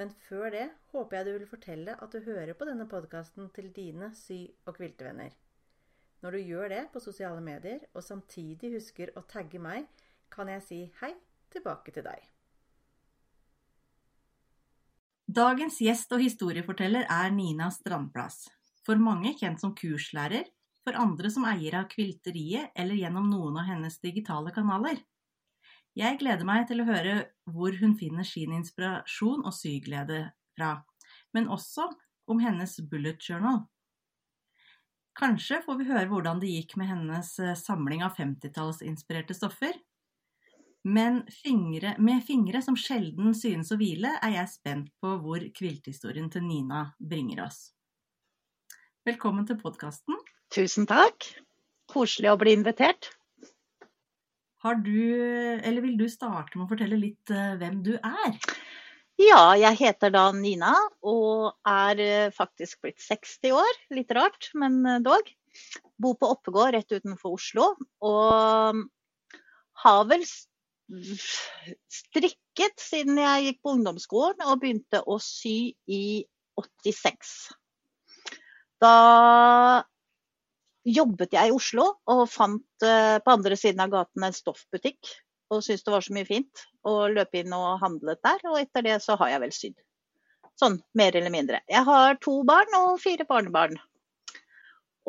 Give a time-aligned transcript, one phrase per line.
[0.00, 3.70] Men før det håper jeg du vil fortelle at du hører på denne podkasten til
[3.74, 5.30] dine sy- og kviltevenner.
[6.24, 9.86] Når du gjør det på sosiale medier, og samtidig husker å tagge meg,
[10.32, 11.12] kan jeg si hei
[11.52, 12.22] tilbake til deg.
[15.34, 18.48] Dagens gjest og historieforteller er Nina Strandplass.
[18.84, 20.48] For mange kjent som kurslærer,
[20.84, 24.98] for andre som eier av Kvilteriet eller gjennom noen av hennes digitale kanaler.
[25.94, 27.18] Jeg gleder meg til å høre
[27.54, 30.24] hvor hun finner sin inspirasjon og syglede
[30.56, 30.80] fra,
[31.36, 31.86] men også
[32.30, 33.62] om hennes bullet journal.
[35.14, 39.76] Kanskje får vi høre hvordan det gikk med hennes eh, samling av 50-tallsinspirerte stoffer.
[40.82, 46.26] Men fingre, med fingre som sjelden synes å hvile, er jeg spent på hvor kvilthistorien
[46.34, 47.68] til Nina bringer oss.
[49.06, 50.18] Velkommen til podkasten.
[50.52, 51.30] Tusen takk.
[51.92, 53.14] Koselig å bli invitert.
[54.64, 54.96] Har du,
[55.60, 58.38] eller vil du starte med å fortelle litt uh, hvem du er?
[59.20, 60.72] Ja, jeg heter da Nina
[61.04, 63.78] og er uh, faktisk blitt 60 år.
[63.92, 65.28] Litt rart, men uh, dog.
[66.00, 67.68] Bor på Oppegård rett utenfor Oslo.
[68.08, 68.80] Og
[69.84, 70.24] har vel
[71.92, 76.04] strikket siden jeg gikk på ungdomsskolen og begynte å sy i
[76.60, 77.36] 86.
[78.82, 78.96] Da
[80.84, 85.14] jobbet jeg i Oslo og fant uh, på andre siden av gaten en stoffbutikk.
[85.52, 88.44] Og syntes det var så mye fint å løpe inn og handlet der.
[88.50, 89.76] Og etter det så har jeg vel sydd.
[90.60, 91.60] Sånn mer eller mindre.
[91.70, 93.76] Jeg har to barn og fire barnebarn.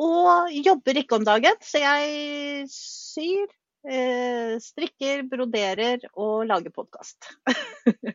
[0.02, 3.46] Og jobber ikke om dagen, så jeg syr,
[3.88, 7.30] uh, strikker, broderer og lager podkast.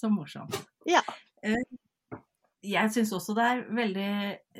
[0.00, 0.56] så morsomt.
[0.88, 1.04] Ja.
[2.62, 4.10] Jeg syns også det er veldig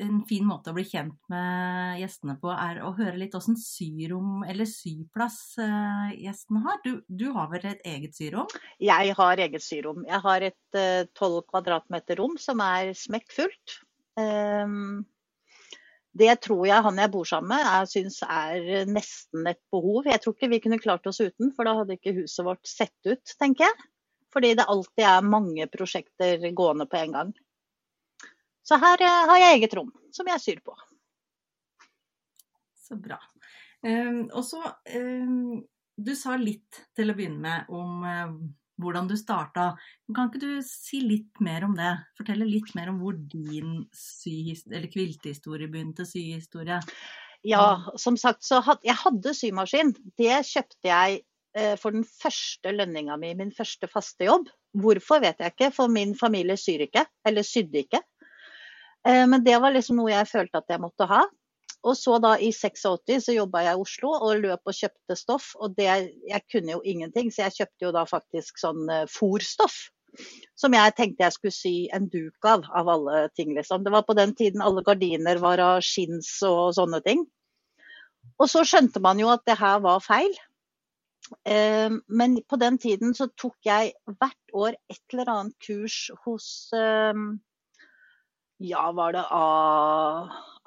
[0.03, 4.43] en fin måte å bli kjent med gjestene på, er å høre litt åssen syrom
[4.43, 6.81] eller syplass uh, gjestene har.
[6.83, 8.51] Du, du, har vel et eget syrom?
[8.83, 10.03] Jeg har eget syrom.
[10.09, 13.79] Jeg har et eh, tolv uh, kvadratmeter rom som er smekkfullt.
[14.19, 15.05] Um,
[16.19, 20.11] det tror jeg han jeg bor sammen med jeg syns er nesten et behov.
[20.11, 22.99] Jeg tror ikke vi kunne klart oss uten, for da hadde ikke huset vårt sett
[23.07, 23.89] ut, tenker jeg.
[24.35, 27.33] Fordi det alltid er mange prosjekter gående på en gang.
[28.67, 30.75] Så her eh, har jeg eget rom som jeg syr på.
[32.79, 33.19] Så bra.
[33.83, 34.61] Um, og så
[34.95, 35.63] um,
[35.99, 38.37] Du sa litt til å begynne med om uh,
[38.83, 39.73] hvordan du starta.
[40.15, 41.97] Kan ikke du si litt mer om det?
[42.19, 46.81] Fortelle litt mer om hvor din kviltehistorie begynte, syhistorie?
[47.47, 49.93] Ja, som sagt så had, jeg hadde symaskin.
[50.19, 51.23] Det kjøpte jeg
[51.59, 54.51] eh, for den første lønninga mi, min første faste jobb.
[54.79, 58.03] Hvorfor vet jeg ikke, for min familie syr ikke, eller sydde ikke.
[59.09, 61.23] Eh, men det var liksom noe jeg følte at jeg måtte ha.
[61.83, 65.51] Og så da i 86 så jobba jeg i Oslo og løp og kjøpte stoff.
[65.59, 65.89] Og det,
[66.29, 69.81] jeg kunne jo ingenting, så jeg kjøpte jo da faktisk sånn eh, fòrstoff.
[70.61, 73.83] Som jeg tenkte jeg skulle sy en duk av, av alle ting, liksom.
[73.83, 77.25] Det var på den tiden alle gardiner var av skinns og sånne ting.
[78.39, 80.37] Og så skjønte man jo at det her var feil.
[81.49, 86.47] Eh, men på den tiden så tok jeg hvert år et eller annet kurs hos
[88.67, 89.43] ja, var det A,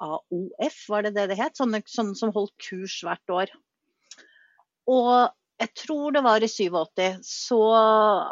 [0.04, 1.56] AOF, var det det det het?
[1.58, 3.52] Sånne, sånne, som holdt kurs hvert år.
[4.90, 7.58] Og jeg tror det var i 87, så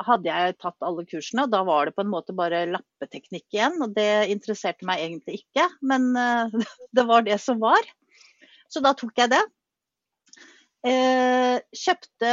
[0.04, 1.46] hadde jeg tatt alle kursene.
[1.50, 5.68] Da var det på en måte bare lappeteknikk igjen, og det interesserte meg egentlig ikke.
[5.80, 6.52] Men uh,
[6.96, 7.80] det var det som var.
[8.68, 9.42] Så da tok jeg det.
[10.84, 12.30] Eh, kjøpte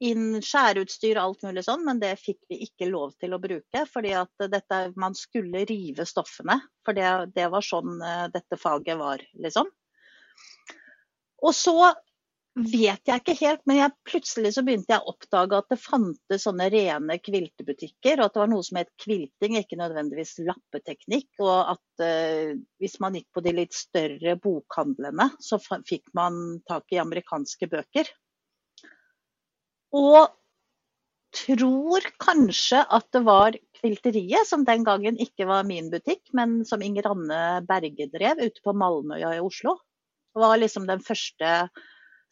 [0.00, 3.84] inn skjæreutstyr og alt mulig sånn, men det fikk vi ikke lov til å bruke.
[3.92, 6.60] fordi at dette, man skulle rive stoffene.
[6.86, 9.68] For det, det var sånn uh, dette faget var, liksom.
[11.40, 11.92] Og så
[12.60, 16.44] vet jeg ikke helt, men jeg, plutselig så begynte jeg å oppdage at det fantes
[16.44, 18.18] sånne rene kviltebutikker.
[18.18, 21.30] Og at det var noe som het kvilting, ikke nødvendigvis lappeteknikk.
[21.44, 26.88] Og at uh, hvis man gikk på de litt større bokhandlene, så fikk man tak
[26.96, 28.08] i amerikanske bøker.
[29.96, 30.30] Og
[31.34, 36.82] tror kanskje at det var Kvilteriet, som den gangen ikke var min butikk, men som
[36.82, 37.38] Inger Anne
[37.68, 39.78] Berge drev ute på Malmøya i Oslo.
[40.34, 41.54] Det var liksom den første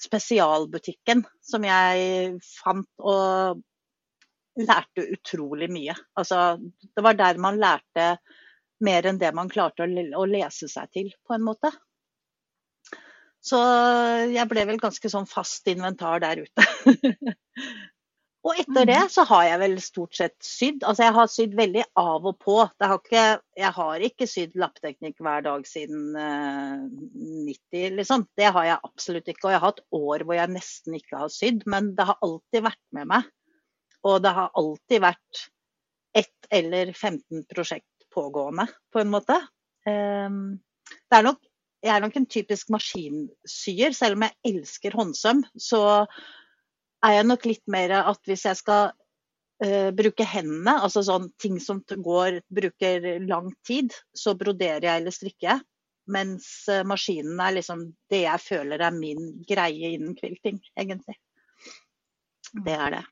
[0.03, 2.91] spesialbutikken som jeg fant.
[2.99, 3.63] Og
[4.59, 5.95] lærte utrolig mye.
[6.19, 8.17] Altså, det var der man lærte
[8.85, 9.89] mer enn det man klarte å,
[10.19, 11.71] å lese seg til, på en måte.
[13.45, 13.59] Så
[14.33, 16.65] jeg ble vel ganske sånn fast inventar der ute.
[18.49, 19.11] og etter det Mhm.
[19.13, 20.83] så har jeg vel stort sett sydd.
[20.83, 22.57] Altså jeg har sydd veldig av og på.
[22.79, 23.25] Det har ikke,
[23.63, 26.87] jeg har ikke sydd lappteknikk hver dag siden uh,
[27.47, 28.27] 90, liksom.
[28.37, 29.47] Det har jeg absolutt ikke.
[29.47, 32.67] Og jeg har hatt år hvor jeg nesten ikke har sydd, men det har alltid
[32.71, 33.31] vært med meg.
[34.07, 35.45] Og det har alltid vært
[36.17, 39.37] ett eller 15 prosjekt pågående, på en måte.
[39.87, 40.59] Um,
[40.89, 41.39] det er nok,
[41.85, 45.45] jeg er nok en typisk maskinsyer, selv om jeg elsker håndsøm.
[45.55, 45.81] Så
[47.07, 51.61] er jeg nok litt mer at hvis jeg skal uh, bruke hendene, altså sånn ting
[51.63, 55.67] som går, bruker lang tid, så broderer jeg eller strikker jeg.
[56.09, 61.19] Mens eh, maskinen er liksom det jeg føler er min greie innen quilting, egentlig.
[62.65, 63.03] Det er det.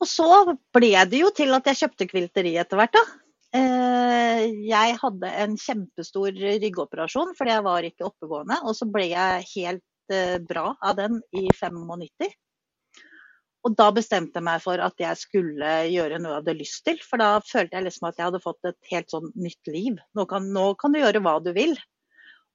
[0.00, 0.28] Og så
[0.72, 3.02] ble det jo til at jeg kjøpte kvilteri etter hvert, da.
[3.52, 8.60] Eh, Jeg hadde en kjempestor ryggoperasjon fordi jeg var ikke oppegående.
[8.66, 12.30] Og så ble jeg helt eh, bra av den i 95.
[13.68, 17.00] Og da bestemte jeg meg for at jeg skulle gjøre noe jeg hadde lyst til.
[17.04, 19.98] For da følte jeg liksom at jeg hadde fått et helt sånn nytt liv.
[20.16, 21.74] Nå kan, nå kan du gjøre hva du vil.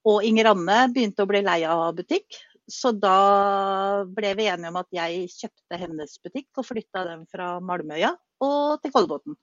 [0.10, 2.40] Og Inger Anne begynte å bli lei av butikk.
[2.72, 7.56] Så da ble vi enige om at jeg kjøpte hennes butikk og flytta den fra
[7.62, 8.16] Malmøya
[8.46, 9.38] og til Kolbotn.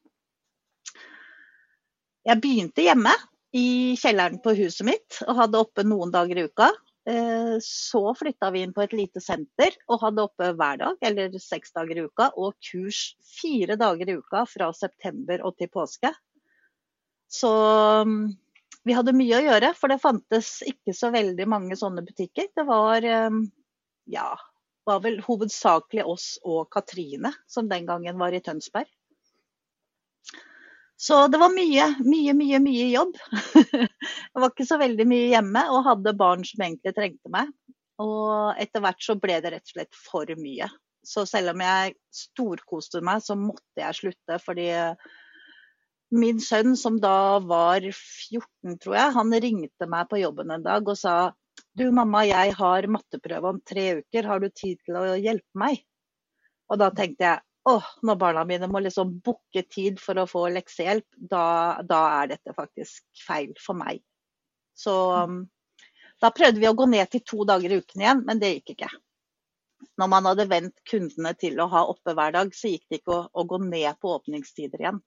[2.28, 3.12] Jeg begynte hjemme
[3.56, 6.68] i kjelleren på huset mitt og hadde oppe noen dager i uka.
[7.08, 11.34] Eh, Så flytta vi inn på et lite senter og hadde oppe hver dag, eller
[11.42, 16.12] seks dager i uka, og kurs fire dager i uka fra september og til påske.
[17.32, 17.50] Så
[18.06, 18.30] mm,
[18.86, 22.52] vi hadde mye å gjøre, for det fantes ikke så veldig mange sånne butikker.
[22.54, 23.42] Det var eh,
[24.14, 24.30] ja,
[24.86, 28.88] var vel hovedsakelig oss og Katrine som den gangen var i Tønsberg.
[31.02, 33.16] Så det var mye, mye, mye, mye jobb.
[33.72, 37.50] Jeg var ikke så veldig mye hjemme og hadde barn som egentlig trengte meg.
[38.02, 40.68] Og etter hvert så ble det rett og slett for mye.
[41.02, 44.38] Så selv om jeg storkoste meg, så måtte jeg slutte.
[44.44, 44.68] Fordi
[46.14, 50.86] min sønn, som da var 14, tror jeg, han ringte meg på jobben en dag
[50.86, 51.16] og sa
[51.76, 55.82] du mamma, jeg har matteprøve om tre uker, har du tid til å hjelpe meg?
[56.70, 60.46] Og da tenkte jeg åh, når barna mine må liksom booke tid for å få
[60.54, 61.44] leksehjelp, da,
[61.86, 64.02] da er dette faktisk feil for meg.
[64.78, 65.42] Så um,
[66.22, 68.74] da prøvde vi å gå ned til to dager i uken igjen, men det gikk
[68.76, 68.90] ikke.
[69.98, 73.16] Når man hadde vent kundene til å ha oppe hver dag, så gikk det ikke
[73.16, 75.00] å, å gå ned på åpningstider igjen.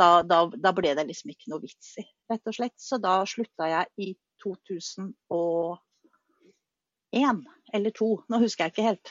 [0.00, 2.78] Da, da, da ble det liksom ikke noe vits i, rett og slett.
[2.80, 4.14] Så da slutta jeg i
[4.44, 7.42] 2001
[7.72, 9.08] eller 2002, nå husker jeg ikke helt.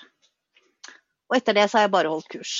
[1.31, 2.57] Og etter det så har jeg bare holdt kurs.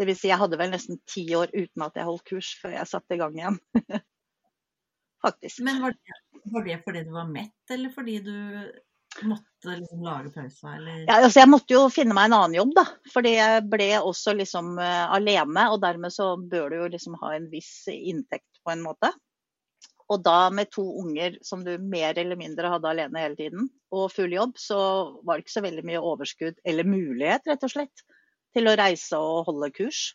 [0.00, 2.76] Det vil si jeg hadde vel nesten ti år uten at jeg holdt kurs før
[2.76, 3.58] jeg satte i gang igjen.
[5.24, 5.60] Faktisk.
[5.64, 6.20] Men var det,
[6.52, 8.36] var det fordi du var mett, eller fordi du
[9.28, 11.02] måtte liksom lage pausa, eller?
[11.04, 12.86] Ja, altså jeg måtte jo finne meg en annen jobb, da.
[13.12, 17.34] Fordi jeg ble også liksom uh, alene, og dermed så bør du jo liksom ha
[17.36, 19.12] en viss inntekt på en måte.
[20.10, 24.10] Og da med to unger som du mer eller mindre hadde alene hele tiden, og
[24.10, 24.78] full jobb, så
[25.22, 28.02] var det ikke så veldig mye overskudd, eller mulighet rett og slett,
[28.56, 30.08] til å reise og holde kurs.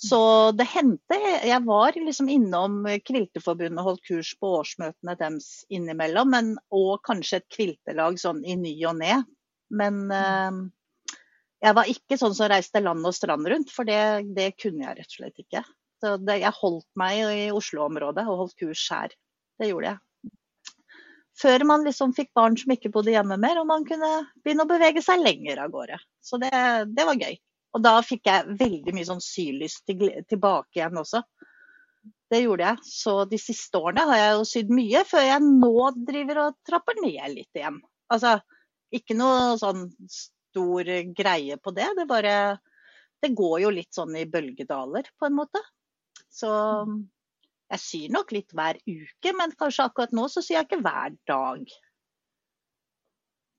[0.00, 0.18] Så
[0.58, 7.04] det hendte Jeg var liksom innom Kvilteforbundet holdt kurs på årsmøtene deres innimellom, men, og
[7.06, 9.20] kanskje et kviltelag sånn i ny og ne.
[9.74, 10.58] Men eh,
[11.64, 14.00] jeg var ikke sånn som reiste land og strand rundt, for det,
[14.36, 15.64] det kunne jeg rett og slett ikke.
[16.04, 19.12] Så det, jeg holdt meg i Oslo-området og holdt kurs her.
[19.56, 20.00] Det gjorde jeg.
[21.40, 24.10] Før man liksom fikk barn som ikke bodde hjemme mer, og man kunne
[24.44, 25.96] begynne å bevege seg lenger av gårde.
[26.22, 26.52] Så det,
[26.92, 27.38] det var gøy.
[27.74, 31.24] Og da fikk jeg veldig mye sånn sylyst til, tilbake igjen også.
[32.30, 32.84] Det gjorde jeg.
[32.86, 35.74] Så de siste årene har jeg jo sydd mye, før jeg nå
[36.12, 37.80] driver og trapper ned litt igjen.
[38.12, 38.36] Altså
[38.94, 41.88] ikke noe sånn stor greie på det.
[41.96, 42.36] Det bare
[43.24, 45.60] Det går jo litt sånn i bølgedaler, på en måte.
[46.34, 46.50] Så
[47.70, 51.14] jeg syr nok litt hver uke, men kanskje akkurat nå så syr jeg ikke hver
[51.30, 51.76] dag.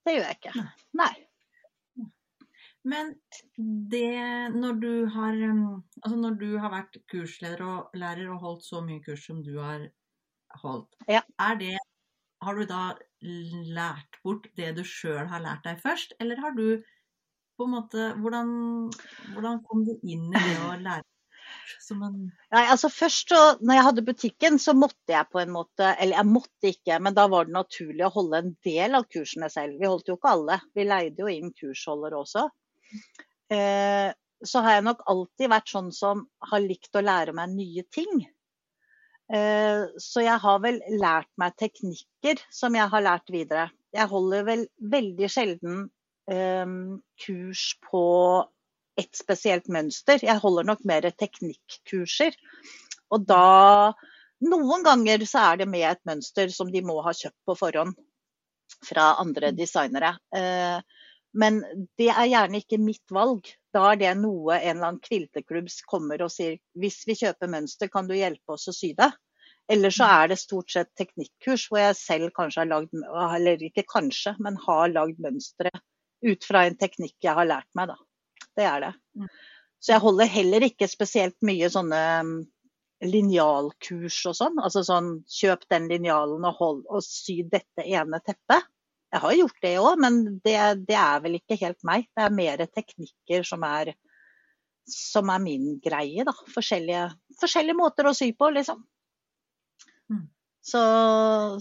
[0.05, 0.65] Det gjør jeg ikke.
[0.99, 1.13] Nei.
[2.85, 3.15] Men
[3.89, 5.61] det når du har um,
[6.03, 9.55] Altså når du har vært kursleder og lærer og holdt så mye kurs som du
[9.57, 9.87] har
[10.61, 11.23] holdt, Ja.
[11.41, 11.77] er det
[12.45, 16.83] Har du da lært bort det du sjøl har lært deg først, eller har du
[17.57, 18.53] på en måte Hvordan,
[19.33, 21.14] hvordan kom du inn i det å lære
[21.83, 22.17] som en
[22.53, 26.19] Nei, altså først så, når jeg hadde butikken, så måtte jeg på en måte Eller
[26.19, 29.79] jeg måtte ikke, men da var det naturlig å holde en del av kursene selv.
[29.81, 30.59] Vi holdt jo ikke alle.
[30.75, 32.47] Vi leide jo inn kursholdere også.
[33.53, 34.11] Eh,
[34.45, 38.25] så har jeg nok alltid vært sånn som har likt å lære meg nye ting.
[39.33, 43.69] Eh, så jeg har vel lært meg teknikker som jeg har lært videre.
[43.95, 45.85] Jeg holder vel veldig sjelden
[46.31, 46.75] eh,
[47.25, 48.05] kurs på
[48.99, 50.21] ett spesielt mønster.
[50.23, 52.35] Jeg holder nok mer teknikkurser.
[53.13, 53.93] Og da
[54.43, 57.93] Noen ganger så er det med et mønster som de må ha kjøpt på forhånd
[58.83, 60.11] fra andre designere.
[60.35, 60.81] Eh,
[61.39, 61.61] men
[61.99, 63.47] det er gjerne ikke mitt valg.
[63.75, 67.91] Da er det noe en eller annen kvilteklubb kommer og sier hvis vi kjøper mønster,
[67.91, 69.09] kan du hjelpe oss å sy det?
[69.71, 73.85] Eller så er det stort sett teknikkurs hvor jeg selv kanskje har lagd, eller ikke
[73.89, 75.71] kanskje, men har lagd mønstre
[76.25, 77.97] ut fra en teknikk jeg har lært meg, da.
[78.55, 78.93] Det er det.
[79.83, 82.35] Så jeg holder heller ikke spesielt mye sånne mm,
[83.05, 84.61] linjalkurs og sånn.
[84.63, 88.65] Altså sånn kjøp den linjalen og, og sy dette ene teppet.
[89.13, 90.57] Jeg har gjort det òg, men det,
[90.89, 92.07] det, er vel ikke helt meg.
[92.17, 93.93] Det er mer teknikker som er,
[94.91, 96.33] som er min greie, da.
[96.51, 97.05] Forskjellige,
[97.39, 98.81] forskjellige, måter å sy på, liksom.
[100.11, 100.25] Mm.
[100.65, 100.81] Så,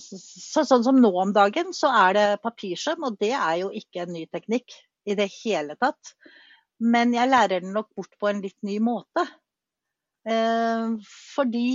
[0.01, 4.03] så, sånn som nå om dagen, så er det papirsøm, og det er jo ikke
[4.03, 4.75] en ny teknikk
[5.07, 6.15] i det hele tatt.
[6.83, 9.27] Men jeg lærer den nok bort på en litt ny måte.
[10.29, 10.95] Eh,
[11.35, 11.69] fordi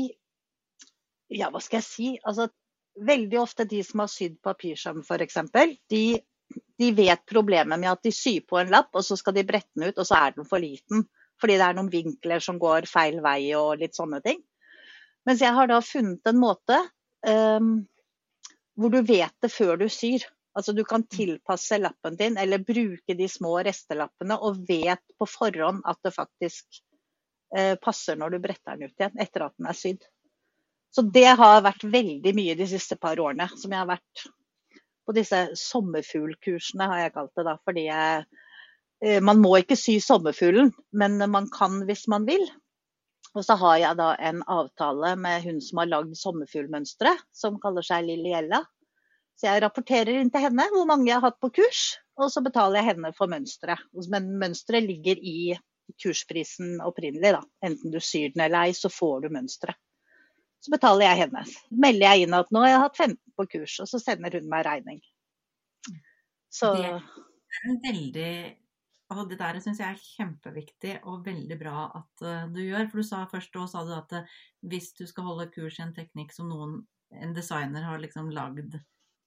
[1.30, 2.08] Ja, hva skal jeg si?
[2.26, 2.48] Altså,
[3.06, 5.38] veldig ofte de som har sydd papirsøm f.eks.,
[5.94, 6.04] de,
[6.82, 9.70] de vet problemet med at de syr på en lapp, og så skal de brette
[9.78, 11.06] den ut, og så er den for liten.
[11.40, 14.42] Fordi det er noen vinkler som går feil vei og litt sånne ting.
[15.30, 16.80] Mens jeg har da funnet en måte
[17.28, 17.72] um,
[18.80, 20.26] hvor du vet det før du syr.
[20.58, 25.84] Altså Du kan tilpasse lappen din eller bruke de små restelappene og vet på forhånd
[25.88, 26.82] at det faktisk
[27.56, 30.04] eh, passer når du bretter den ut igjen etter at den er sydd.
[30.90, 33.46] Så det har vært veldig mye de siste par årene.
[33.56, 34.24] Som jeg har vært
[35.06, 37.56] på disse sommerfuglkursene, har jeg kalt det da.
[37.66, 38.26] Fordi jeg,
[39.06, 42.46] eh, man må ikke sy sommerfuglen, men man kan hvis man vil.
[43.38, 47.86] Og så har jeg da en avtale med hun som har lagd sommerfuglmønstre, som kaller
[47.86, 48.64] seg Lilliella.
[49.40, 51.84] Så jeg rapporterer inn til henne hvor mange jeg har hatt på kurs,
[52.20, 53.86] og så betaler jeg henne for mønsteret.
[54.12, 55.54] Men mønsteret ligger i
[56.04, 57.44] kursprisen opprinnelig, da.
[57.66, 59.80] Enten du syr den eller ei, så får du mønsteret
[60.60, 61.44] så betaler jeg henne.
[61.72, 64.50] Melder jeg inn at nå har jeg hatt 15 på kurs, og så sender hun
[64.52, 65.00] meg regning.
[66.52, 68.32] Så Det er veldig
[69.10, 72.84] og det der syns jeg er kjempeviktig og veldig bra at uh, du gjør.
[72.92, 74.36] For du sa først da sa du at uh,
[74.70, 76.76] hvis du skal holde kurs i en teknikk som noen,
[77.18, 78.78] en designer har liksom lagd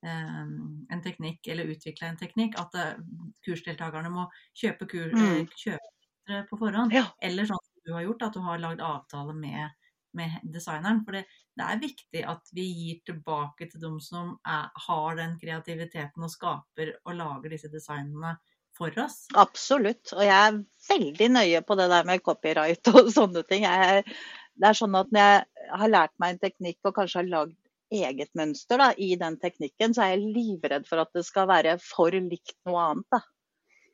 [0.03, 3.03] en teknikk eller utvikla en teknikk, at uh,
[3.47, 4.25] kursdeltakerne må
[4.59, 5.47] kjøpe, kur, mm.
[5.55, 6.95] kjøpe på forhånd.
[6.95, 7.05] Ja.
[7.23, 9.71] Eller sånn som du har gjort, at du har lagd avtale med
[10.13, 11.03] med designeren.
[11.05, 11.25] For det,
[11.57, 16.33] det, er viktig at vi gir tilbake til dem som er, har den kreativiteten og
[16.33, 18.37] skaper og lager disse designene
[18.77, 19.25] for oss.
[19.39, 20.15] Absolutt.
[20.17, 23.67] Og jeg er veldig nøye på det der med copyright og sånne ting.
[23.69, 24.07] Jeg,
[24.55, 27.59] det er sånn at når jeg har lært meg en teknikk og kanskje har lagd
[27.93, 31.77] eget mønster da, i den teknikken, så er jeg livredd for at det skal være
[31.85, 33.09] for likt noe annet.
[33.13, 33.23] da.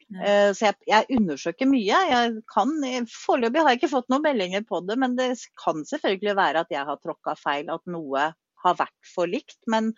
[0.09, 1.99] Eh, så jeg, jeg, undersøker mye.
[2.11, 2.73] Jeg kan,
[3.13, 6.73] Foreløpig har jeg ikke fått noen meldinger på det, men det kan selvfølgelig være at
[6.73, 8.31] jeg har tråkka feil, at noe
[8.65, 9.59] har vært for likt.
[9.71, 9.93] Men,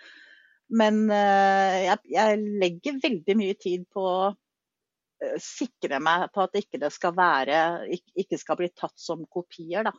[0.83, 6.59] men eh, jeg, jeg, legger veldig mye tid på å eh, sikre meg på at
[6.59, 7.61] ikke det skal være,
[8.19, 9.87] ikke skal bli tatt som kopier.
[9.87, 9.95] da.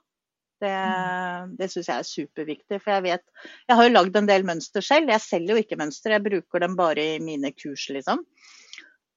[0.61, 1.53] Det, mm.
[1.57, 2.79] det syns jeg er superviktig.
[2.83, 3.23] For jeg vet
[3.67, 5.09] Jeg har jo lagd en del mønster selv.
[5.09, 8.21] Jeg selger jo ikke mønster, jeg bruker dem bare i mine kurs, liksom.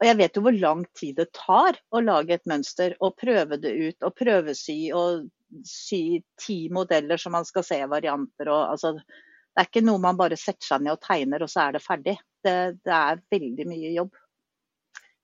[0.00, 3.60] Og jeg vet jo hvor lang tid det tar å lage et mønster og prøve
[3.62, 5.28] det ut og prøvesy og
[5.68, 8.96] sy ti modeller som man skal se varianter og altså,
[9.54, 11.84] Det er ikke noe man bare setter seg ned og tegner og så er det
[11.84, 12.16] ferdig.
[12.42, 14.16] Det, det er veldig mye jobb.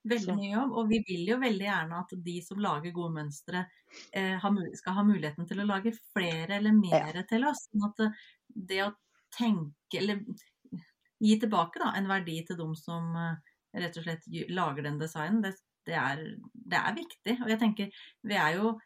[0.09, 3.67] Veldig mye jobb, og vi vil jo veldig gjerne at de som lager gode mønstre,
[4.17, 4.47] eh,
[4.79, 7.25] skal ha muligheten til å lage flere eller mer ja.
[7.29, 7.67] til oss.
[7.69, 8.01] Sånn at
[8.71, 8.95] det å
[9.37, 10.23] tenke, eller
[11.21, 15.43] gi tilbake da, en verdi til dem som eh, rett og slett lager den designen,
[15.45, 15.53] det,
[15.85, 17.37] det, er, det, er, viktig.
[17.45, 18.79] Og jeg tenker, vi er jo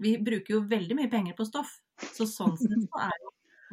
[0.00, 1.68] Vi bruker jo veldig mye penger på stoff.
[2.00, 3.32] Så sånn sett så er jo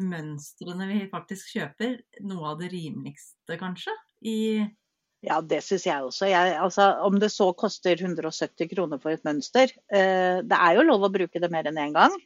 [0.10, 3.94] mønstrene vi faktisk kjøper, noe av det rimeligste, kanskje,
[4.28, 4.60] i
[5.24, 6.28] ja, det syns jeg også.
[6.28, 10.88] Jeg, altså, om det så koster 170 kroner for et mønster eh, Det er jo
[10.90, 12.18] lov å bruke det mer enn én gang.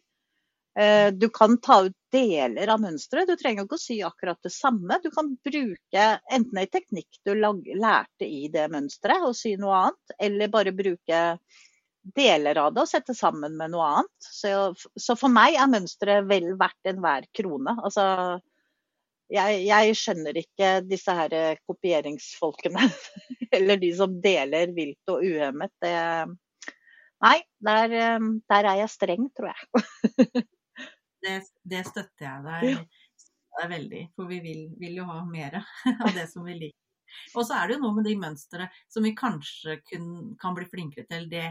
[0.78, 3.30] Eh, du kan ta ut deler av mønsteret.
[3.30, 5.00] Du trenger ikke å sy akkurat det samme.
[5.04, 10.18] Du kan bruke enten en teknikk du lærte i det mønsteret og sy noe annet,
[10.30, 11.24] eller bare bruke
[12.18, 14.30] deler av det og sette sammen med noe annet.
[14.30, 17.78] Så, så for meg er mønsteret vel verdt enhver krone.
[17.78, 18.38] Altså,
[19.34, 22.88] jeg, jeg, skjønner ikke disse her kopieringsfolkene,
[23.58, 25.74] eller de som deler vilt og uhemmet.
[25.84, 25.96] Det,
[27.26, 29.86] Nei, der, eh, der er jeg streng, tror jeg.
[31.26, 33.00] det, det, støtter jeg deg,
[33.58, 35.58] deg veldig, for vi vil, vil, jo ha mer
[36.06, 36.84] av det som vi liker.
[37.34, 40.68] Og så er det jo noe med de mønstre som vi kanskje kun, kan bli
[40.70, 41.26] flinkere til.
[41.32, 41.48] Det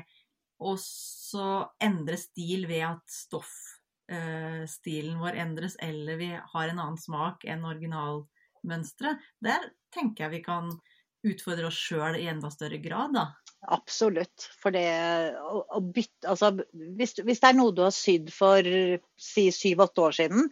[0.63, 0.77] å
[1.85, 3.76] endre stil ved at stoffstilen
[4.13, 9.25] uh, vår endres, eller vi har en annen smak enn originalmønsteret.
[9.45, 10.71] Der tenker jeg vi kan
[11.27, 13.27] utfordre oss sjøl i enda større grad, da.
[13.73, 14.51] Absolutt.
[14.61, 14.87] For det
[15.41, 18.63] å, å bytte Altså hvis, hvis, det er noe du har sydd for
[19.19, 20.51] si syv-åtte år siden,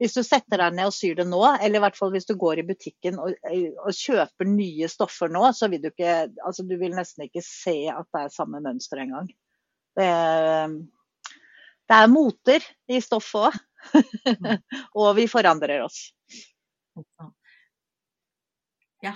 [0.00, 2.34] hvis du setter deg ned og syr det nå, eller i hvert fall hvis du
[2.38, 6.76] går i butikken og, og kjøper nye stoffer nå, så vil du ikke Altså du
[6.80, 9.30] vil nesten ikke se at det er samme mønster engang.
[9.94, 10.08] Det,
[11.90, 13.60] det er moter i stoffet òg.
[15.00, 16.06] og vi forandrer oss.
[19.04, 19.12] Ja,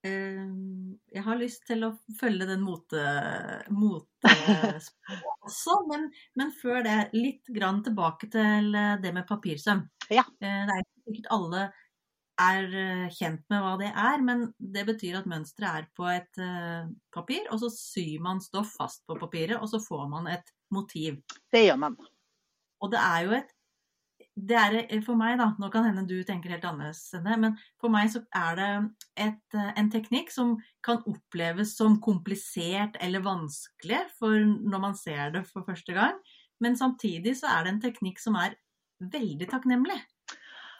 [0.00, 4.30] Ehm, jeg har lyst til å følge den motesporet mote
[5.44, 6.06] også, men,
[6.40, 9.84] men, før det litt grann tilbake til eh, det med papirsøm.
[10.08, 10.24] Ja.
[10.40, 11.66] Eh, det er ikke sikkert alle
[12.40, 16.40] er eh, kjent med hva det er, men det betyr at mønsteret er på et
[17.12, 21.20] papir, og så syr man stoff fast på papiret, og så får man et motiv.
[21.52, 21.96] Det gjør man.
[22.80, 23.56] Og det er jo et
[24.40, 27.92] det er eh, for meg, da, nå kan hende du tenker helt annerledes men for
[27.92, 28.68] meg så er det
[29.26, 30.54] et, eh, en teknikk som
[30.86, 36.16] kan oppleves som komplisert eller vanskelig for når man ser det for første gang.
[36.60, 38.56] Men samtidig så er det en teknikk som er
[39.00, 39.98] veldig takknemlig.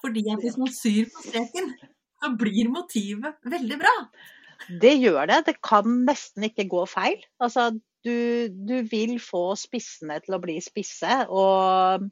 [0.01, 1.73] Fordi at hvis man syr på streken,
[2.21, 3.95] så blir motivet veldig bra.
[4.69, 5.39] Det gjør det.
[5.49, 7.21] Det kan nesten ikke gå feil.
[7.41, 7.71] Altså,
[8.07, 11.21] du, du vil få spissene til å bli spisse.
[11.29, 12.07] og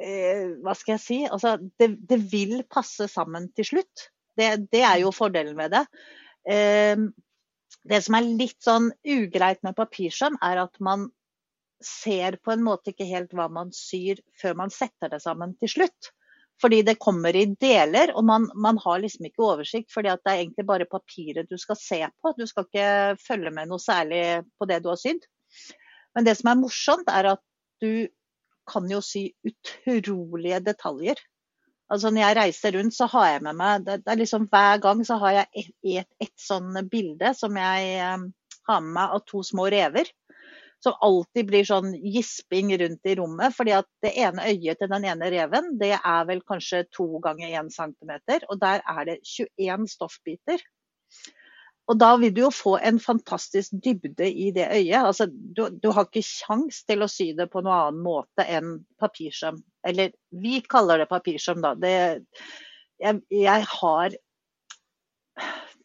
[0.00, 1.20] eh, Hva skal jeg si?
[1.28, 4.10] Altså, det, det, vil passe sammen til slutt.
[4.38, 5.84] Det, det er jo fordelen med det.
[6.48, 6.96] Eh,
[7.90, 11.08] det som er litt sånn ugreit med papirsøm, er at man
[11.80, 15.72] ser på en måte ikke helt hva man syr før man setter det sammen til
[15.78, 16.10] slutt.
[16.60, 19.88] Fordi det kommer i deler, og man, man har liksom ikke oversikt.
[19.92, 22.34] fordi det er egentlig bare papiret du skal se på.
[22.36, 25.24] Du skal ikke følge med noe særlig på det du har sydd.
[26.14, 27.42] Men det som er morsomt, er at
[27.80, 28.08] du
[28.70, 31.20] kan jo sy utrolige detaljer.
[31.90, 35.00] Altså Når jeg reiser rundt, så har jeg med meg det, er liksom Hver gang
[35.06, 38.28] så har jeg et, et, et sånn bilde som jeg um,
[38.68, 40.12] har med meg av to små rever.
[40.80, 43.54] Som alltid blir sånn gisping rundt i rommet.
[43.56, 47.52] fordi at det ene øyet til den ene reven, det er vel kanskje to ganger
[47.60, 48.46] én centimeter.
[48.48, 50.64] Og der er det 21 stoffbiter.
[51.90, 55.00] Og da vil du jo få en fantastisk dybde i det øyet.
[55.02, 58.76] Altså, du, du, har ikke kjangs til å sy det på noen annen måte enn
[59.02, 59.58] papirsøm.
[59.86, 61.74] Eller vi kaller det papirsøm, da.
[61.74, 61.94] Det,
[63.02, 64.14] jeg, jeg, har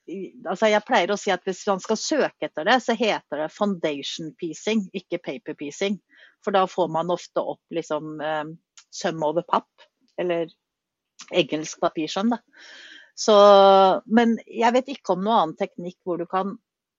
[0.06, 3.54] Altså, jeg pleier å si at hvis man skal søke etter det, så heter det
[3.54, 5.98] foundation piecing, ikke paper piecing.
[6.46, 8.52] For da får man ofte opp liksom eh,
[8.94, 9.88] søm over papp,
[10.22, 10.52] eller
[11.34, 12.42] engelsk papirsøm, da.
[13.16, 13.36] Så,
[14.12, 16.58] men jeg vet ikke om noen annen teknikk hvor du kan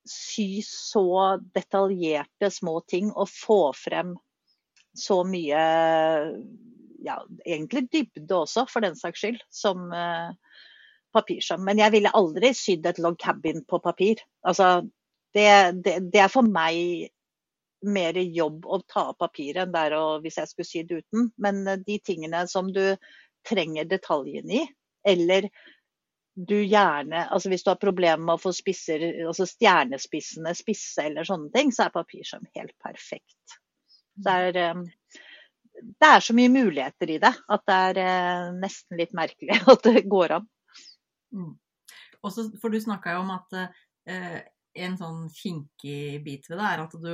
[0.08, 4.14] sy så detaljerte små ting og få frem
[4.96, 5.64] så mye
[7.04, 9.90] ja, egentlig dybde også, for den saks skyld, som
[11.14, 11.62] papirsøm.
[11.66, 14.22] Men jeg ville aldri sydd et log cabin på papir.
[14.46, 14.80] Altså,
[15.36, 15.48] det,
[15.84, 17.10] det, det, er for meg
[17.86, 21.30] mer jobb å ta av papiret enn det er hvis jeg skulle sydd uten.
[21.42, 22.84] Men uh, de tingene som du
[23.46, 24.66] trenger detaljene i,
[25.06, 25.50] eller
[26.36, 31.24] du gjerne altså Hvis du har problemer med å få spisser, altså stjernespissene spisse eller
[31.24, 33.56] sånne ting, så er papirsøm helt perfekt.
[34.20, 34.82] Det er, um,
[35.72, 39.88] det er, så mye muligheter i det at det er uh, nesten litt merkelig at
[39.88, 40.50] det går an.
[41.36, 41.54] Mm.
[42.26, 43.56] Også, for du snakka jo om at
[44.08, 44.38] eh,
[44.86, 47.12] en sånn kinkig bit ved det er at du,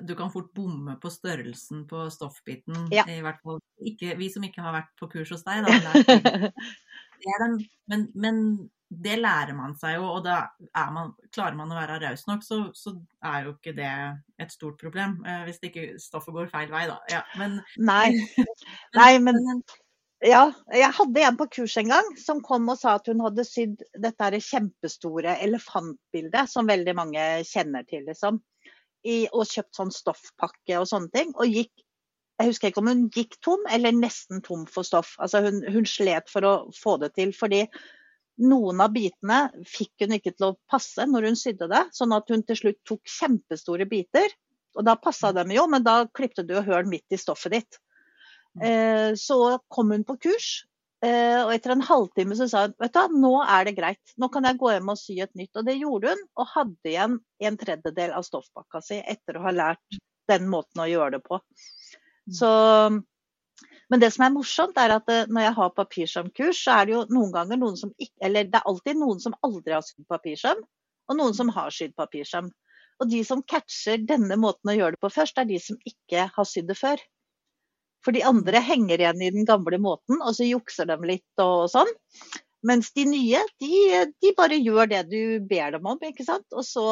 [0.00, 2.86] du kan fort bomme på størrelsen på stoffbiten.
[2.94, 3.06] Ja.
[3.10, 6.52] I hvert fall ikke, vi som ikke har vært på kurs hos deg, da.
[7.42, 7.58] den,
[7.90, 8.38] men, men,
[8.92, 10.50] det lærer man seg jo, og da
[10.92, 12.90] man, klarer man å være raus nok, så, så,
[13.24, 13.92] er jo ikke det
[14.36, 15.14] et stort problem.
[15.24, 16.98] Eh, hvis ikke stoffet går feil vei, da.
[17.08, 18.10] Ja, men, Nei.
[18.98, 19.40] Nei, men
[20.22, 23.44] ja, jeg hadde en på kurs en gang som kom og sa at hun hadde
[23.46, 28.38] sydd dette kjempestore elefantbildet som veldig mange kjenner til, liksom.
[29.02, 31.32] I, og kjøpt sånn stoffpakke og sånne ting.
[31.34, 31.72] Og gikk
[32.40, 35.12] jeg husker ikke om hun gikk tom eller nesten tom for stoff.
[35.22, 37.30] Altså hun, hun, slet for å få det til.
[37.36, 37.60] Fordi
[38.42, 41.84] noen av bitene fikk hun ikke til å passe når hun sydde det.
[41.94, 44.34] Sånn at hun til slutt tok kjempestore biter.
[44.74, 47.78] Og da passa dem jo, men da klipte du jo høl midt i stoffet ditt.
[48.58, 48.64] Mm.
[48.68, 49.38] Eh, så
[49.72, 50.62] kom hun på kurs,
[51.02, 54.12] Eh, og etter en halvtime så sa hun vet du hva, nå er det greit,
[54.22, 55.56] nå kan jeg gå hjem og sy et nytt.
[55.58, 57.16] Og det gjorde hun, og hadde igjen
[57.48, 59.98] en tredjedel av stoffpakka si etter å ha lært
[60.30, 61.40] den måten å gjøre det på.
[62.30, 62.48] Så,
[63.90, 66.94] men det som er morsomt, er at eh, når jeg har papirsømkurs, så er det
[66.94, 70.06] jo noen ganger noen som ikke Eller det er alltid noen som aldri har sydd
[70.12, 70.62] papirsøm,
[71.10, 72.52] og noen som har sydd papirsøm.
[73.02, 76.28] Og de som catcher denne måten å gjøre det på først, er de som ikke
[76.30, 77.02] har sydd det før.
[78.02, 81.68] For de andre henger igjen i den gamle måten, og så jukser de litt og
[81.70, 81.90] sånn.
[82.66, 83.76] Mens de nye, de,
[84.22, 86.46] de bare gjør det du ber dem om, ikke sant.
[86.54, 86.84] Og så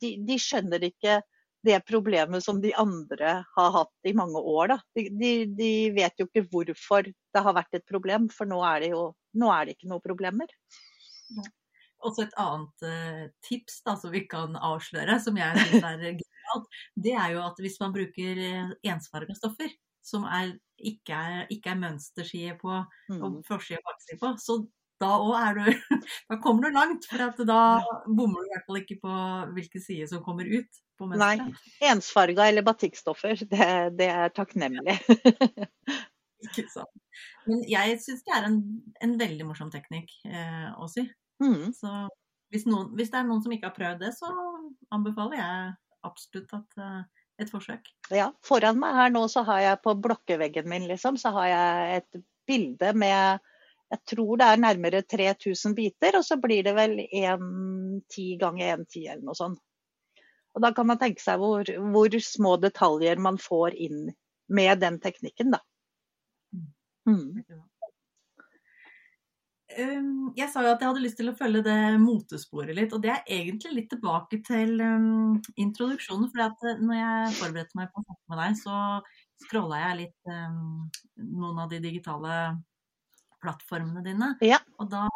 [0.00, 1.20] De, de skjønner ikke
[1.64, 4.76] det problemet som de andre har hatt i mange år.
[4.96, 8.84] De, de, de, vet jo ikke hvorfor det har vært et problem, for nå er
[8.84, 10.52] det jo nå er det ikke noen problemer.
[12.00, 16.80] Også et annet uh, tips da, som vi kan avsløre, som jeg syns er genialt,
[16.96, 19.70] det er jo at hvis man bruker uh, ensfarga stoffer,
[20.06, 23.18] som er, ikke, er, ikke er mønsterside på mm.
[23.18, 24.60] og forside og bakside på, så
[25.00, 25.96] da òg er du
[26.30, 27.60] Da kommer du langt, for da
[28.06, 29.16] bommer du i hvert fall ikke på
[29.56, 30.80] hvilken side som kommer ut.
[31.00, 31.36] på Nei.
[31.88, 34.98] Ensfarga eller batikkstoffer, det, det er takknemlig.
[36.46, 36.92] ikke sant.
[37.48, 38.58] Men jeg syns det er en,
[39.00, 41.06] en, veldig morsom teknikk eh, å sy.
[41.40, 41.72] Mm.
[41.76, 41.92] Så
[42.52, 44.28] hvis, noen, hvis, det er noen som ikke har prøvd det, så
[44.92, 45.72] anbefaler jeg
[46.06, 47.88] absolutt at, uh, et forsøk.
[48.12, 52.00] Ja, foran meg her nå så har jeg på blokkeveggen min liksom, så har jeg
[52.00, 53.40] et bilde med
[53.90, 59.08] jeg tror det er nærmere 3000 biter, og så blir det vel 1,10 ganger 1,10
[59.08, 59.58] eller noe sånt.
[60.54, 64.12] Og da kan man tenke seg hvor, hvor, små detaljer man får inn
[64.50, 65.60] med den teknikken, da.
[67.08, 67.42] Mm.
[69.78, 73.04] Um, jeg sa jo at jeg hadde lyst til å følge det motesporet litt, og
[73.04, 76.26] det er egentlig litt tilbake til um, introduksjonen.
[76.32, 79.98] For at uh, når jeg forberedte meg på å snakke med deg, så scrolla jeg
[80.00, 80.90] litt um,
[81.38, 82.40] noen av de digitale
[83.40, 84.32] plattformene dine.
[84.44, 84.58] Ja.
[84.82, 85.06] Og da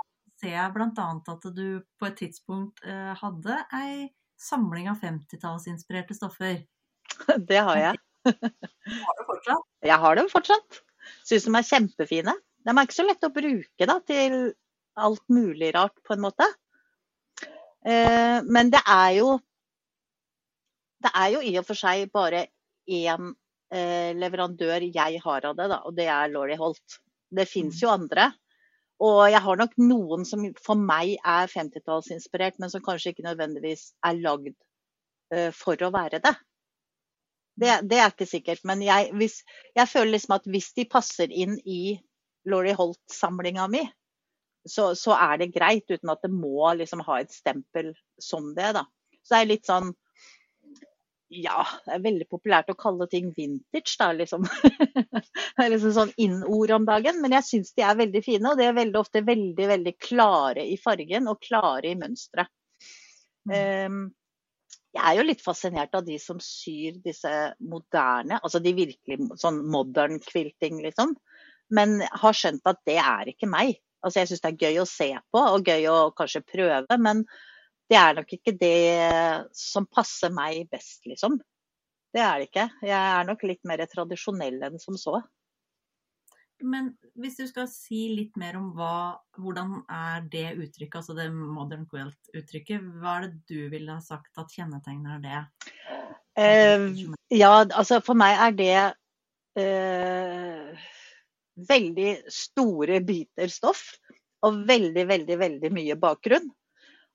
[0.40, 1.08] ser jeg bl.a.
[1.34, 1.66] at du
[1.98, 4.08] på et tidspunkt uh, hadde ei
[4.40, 6.62] samling av 50-tallsinspirerte stoffer.
[7.50, 8.02] Det har jeg.
[8.24, 9.70] har du fortsatt?
[9.84, 10.82] Jeg har dem fortsatt.
[11.26, 12.34] Syns de er kjempefine.
[12.64, 14.36] De er ikke så lette å bruke da, til
[14.94, 16.46] alt mulig rart, på en måte.
[17.84, 19.34] Uh, men det er jo
[21.04, 22.46] Det er jo i og for seg bare
[22.88, 26.96] én uh, leverandør jeg har av det, da, og det er Laurie Holt.
[27.28, 28.30] Det fins jo andre.
[29.04, 33.90] Og jeg har nok noen som for meg er 50-tallsinspirert, men som kanskje ikke nødvendigvis
[34.06, 34.54] er lagd
[35.34, 36.32] uh, for å være det.
[37.60, 38.64] Det, det er ikke sikkert.
[38.64, 39.42] Men jeg, hvis,
[39.76, 41.98] jeg, føler liksom at hvis de passer inn i
[42.50, 43.82] Laurie Holt-samlinga mi,
[44.68, 48.72] så, så, er det greit, uten at det må liksom ha et stempel som det.
[48.78, 48.86] da.
[49.22, 49.92] Så det er litt sånn
[51.34, 54.44] ja, det er veldig populært å kalle ting vintage, da, liksom.
[55.14, 57.20] det er liksom sånn in-ord om dagen.
[57.22, 60.66] Men jeg syns de er veldig fine, og de er veldig ofte veldig, veldig klare
[60.68, 62.52] i fargen og klare i mønsteret.
[63.50, 64.06] Um,
[64.94, 67.30] jeg er jo litt fascinert av de som syr disse
[67.66, 71.16] moderne, altså de virkelig sånn modern quilting, liksom.
[71.72, 73.78] Men har skjønt at det er ikke meg.
[74.04, 77.24] Altså jeg syns det er gøy å se på og gøy å kanskje prøve, men
[77.88, 78.76] det er nok ikke det
[79.56, 81.38] som passer meg best, liksom.
[82.14, 82.68] Det er det ikke.
[82.86, 85.18] Jeg er nok litt mer tradisjonell enn som så.
[86.64, 91.26] Men hvis du skal si litt mer om hva, hvordan er det uttrykket, altså det
[91.34, 95.42] modern quilt-uttrykket, hva er det du ville ha sagt at kjennetegner det?
[96.40, 96.86] Eh,
[97.34, 98.70] ja, altså for meg er det
[99.60, 100.86] eh,
[101.54, 103.94] veldig store biter stoff
[104.44, 106.48] og veldig, veldig, veldig mye bakgrunn.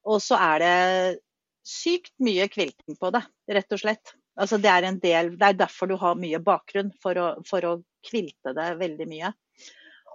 [0.10, 1.20] Og så er det
[1.68, 3.22] sykt mye kvilting på det,
[3.52, 4.16] rett og slett.
[4.40, 7.66] Altså det er en del, det er derfor du har mye bakgrunn, for å, for
[7.68, 9.32] å kvilte det veldig mye.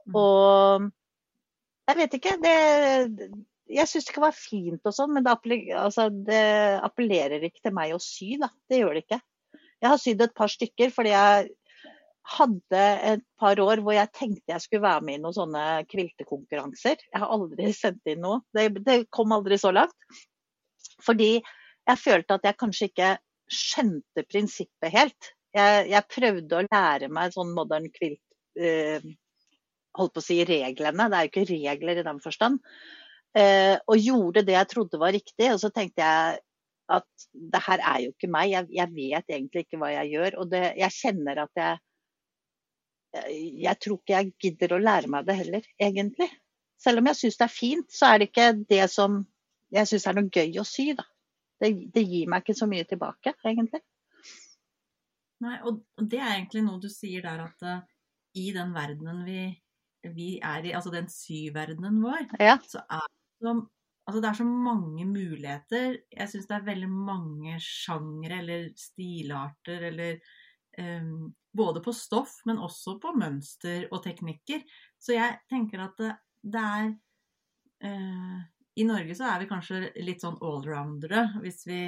[0.09, 0.17] Mm.
[0.21, 0.87] Og
[1.85, 2.55] jeg vet ikke, det
[3.75, 5.35] Jeg syns det kan være fint og sånn, men det,
[5.73, 6.41] altså, det,
[6.85, 8.51] appellerer ikke til meg å sy, da.
[8.69, 9.21] Det gjør det ikke.
[9.81, 11.49] Jeg har sydd et par stykker fordi jeg
[12.25, 17.03] hadde et par år hvor jeg tenkte jeg skulle være med i noen sånne kviltekonkurranser.
[17.11, 18.41] Jeg har aldri sendt inn noe.
[18.57, 19.97] Det, det, kom aldri så langt.
[21.05, 23.11] Fordi jeg følte at jeg kanskje ikke
[23.53, 25.33] skjønte prinsippet helt.
[25.55, 28.23] Jeg, jeg prøvde å lære meg sånn modern quilt
[28.59, 29.05] eh,
[29.95, 31.05] Holdt på å si reglene.
[31.07, 32.57] Det er jo ikke regler i den forstand.
[33.39, 35.53] Eh, og gjorde det jeg trodde var riktig.
[35.53, 36.41] Og så tenkte jeg
[36.91, 38.49] at det her er jo ikke meg.
[38.51, 40.39] Jeg, jeg vet egentlig ikke hva jeg gjør.
[40.43, 41.79] Og det, jeg kjenner at jeg
[43.15, 46.29] jeg tror ikke jeg gidder å lære meg det heller, egentlig.
[46.81, 49.23] Selv om jeg syns det er fint, så er det ikke det som
[49.75, 51.07] jeg syns er noe gøy å sy, da.
[51.63, 53.81] Det, det, gir meg ikke så mye tilbake, egentlig.
[55.45, 57.83] Nei, og det er egentlig noe du sier der at uh,
[58.39, 59.47] i den verdenen vi
[60.13, 62.59] vi er i, altså den syverdenen vår, Ja.
[62.69, 63.55] så er det, så,
[64.07, 65.99] altså det er så mange muligheter.
[66.13, 70.19] Jeg syns det er veldig mange sjangre eller stilarter eller
[71.55, 74.65] Både på stoff, men også på mønster og teknikker.
[74.99, 76.11] Så jeg tenker at det,
[76.43, 76.89] det er
[77.87, 78.41] eh,
[78.83, 81.79] I Norge så er vi kanskje litt sånn allroundere, hvis vi,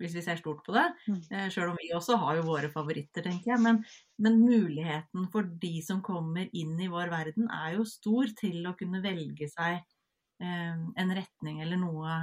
[0.00, 0.82] hvis vi ser stort på det.
[1.06, 1.20] Mm.
[1.30, 3.62] Eh, Sjøl om vi også har jo våre favoritter, tenker jeg.
[3.62, 3.78] Men,
[4.18, 8.74] men muligheten for de som kommer inn i vår verden, er jo stor til å
[8.80, 12.18] kunne velge seg eh, en retning eller noe,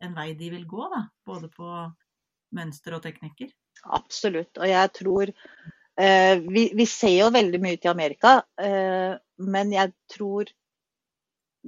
[0.00, 1.08] en vei de vil gå, da.
[1.26, 1.72] Både på
[2.54, 3.50] mønster og teknikker.
[3.84, 4.58] Absolutt.
[4.58, 9.94] Og jeg tror eh, vi, vi ser jo veldig mye til Amerika, eh, men jeg
[10.12, 10.50] tror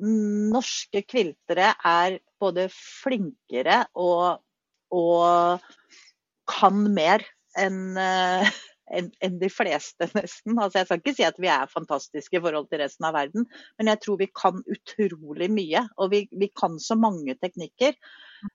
[0.02, 4.40] norske kviltere er både flinkere og,
[4.96, 5.64] og
[6.48, 7.24] kan mer
[7.60, 8.48] enn eh,
[8.92, 10.58] enn en de fleste, nesten.
[10.58, 13.46] Altså, jeg skal ikke si at vi er fantastiske i forhold til resten av verden,
[13.78, 15.86] men jeg tror vi kan utrolig mye.
[15.96, 17.96] Og vi, vi kan så mange teknikker.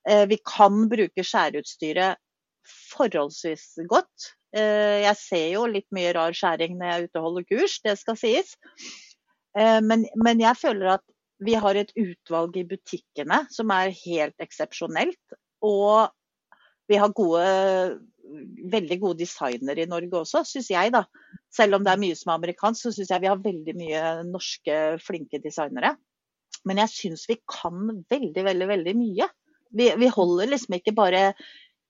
[0.06, 2.22] Eh, vi kan bruke skjæreutstyret
[2.68, 4.32] forholdsvis godt.
[4.56, 7.78] Eh, jeg ser jo litt mye rar skjæring når jeg er ute og holder kurs,
[7.84, 8.56] det skal sies.
[9.58, 11.06] Eh, men, men jeg føler at
[11.44, 15.38] vi har et utvalg i butikkene som er helt eksepsjonelt.
[15.66, 16.08] Og
[16.88, 17.44] vi har gode,
[18.72, 20.94] veldig gode designere i Norge også, syns jeg.
[20.96, 21.04] da.
[21.54, 24.04] Selv om det er mye som er amerikansk, så syns jeg vi har veldig mye
[24.30, 25.96] norske flinke designere.
[26.68, 29.30] Men jeg syns vi kan veldig, veldig, veldig mye.
[29.78, 31.24] Vi, vi holder liksom ikke bare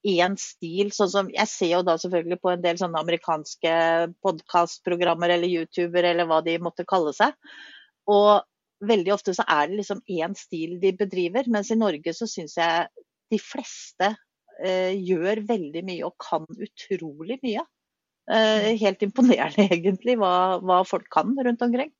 [0.05, 3.71] én stil, sånn som Jeg ser jo da selvfølgelig på en del sånne amerikanske
[4.23, 7.33] podkastprogrammer eller YouTuber eller hva de måtte kalle seg.
[8.07, 8.45] Og
[8.87, 12.57] veldig ofte så er det liksom én stil de bedriver, mens i Norge så syns
[12.59, 12.87] jeg
[13.33, 14.13] de fleste
[14.63, 17.65] eh, gjør veldig mye og kan utrolig mye.
[18.27, 21.91] Eh, helt imponerende egentlig hva, hva folk kan rundt omkring.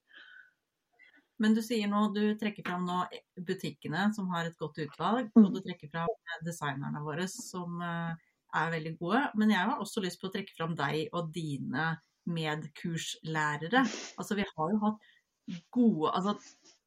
[1.40, 3.04] Men du sier nå, du trekker fram nå
[3.46, 5.46] butikkene som har et godt utvalg, Mm.
[5.46, 6.10] og du trekker fram
[6.46, 8.16] designerne våre som eh,
[8.58, 9.22] er veldig gode.
[9.36, 11.92] Men jeg har også lyst på å trekke fram deg og dine
[12.28, 13.84] medkurslærere.
[14.18, 15.06] Altså vi har jo hatt
[15.72, 16.34] gode Altså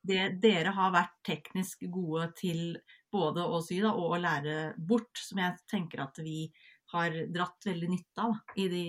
[0.04, 2.76] det, dere har vært teknisk gode til
[3.12, 6.50] både å sy da, og å lære bort, som jeg tenker at vi
[6.92, 8.84] har dratt veldig nytte av da, i de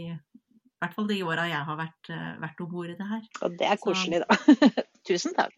[0.81, 3.25] i hvert fall de åra jeg har vært, eh, vært om bord i det her.
[3.45, 4.37] Og det er Så- koselig, da.
[5.07, 5.53] Tusen takk.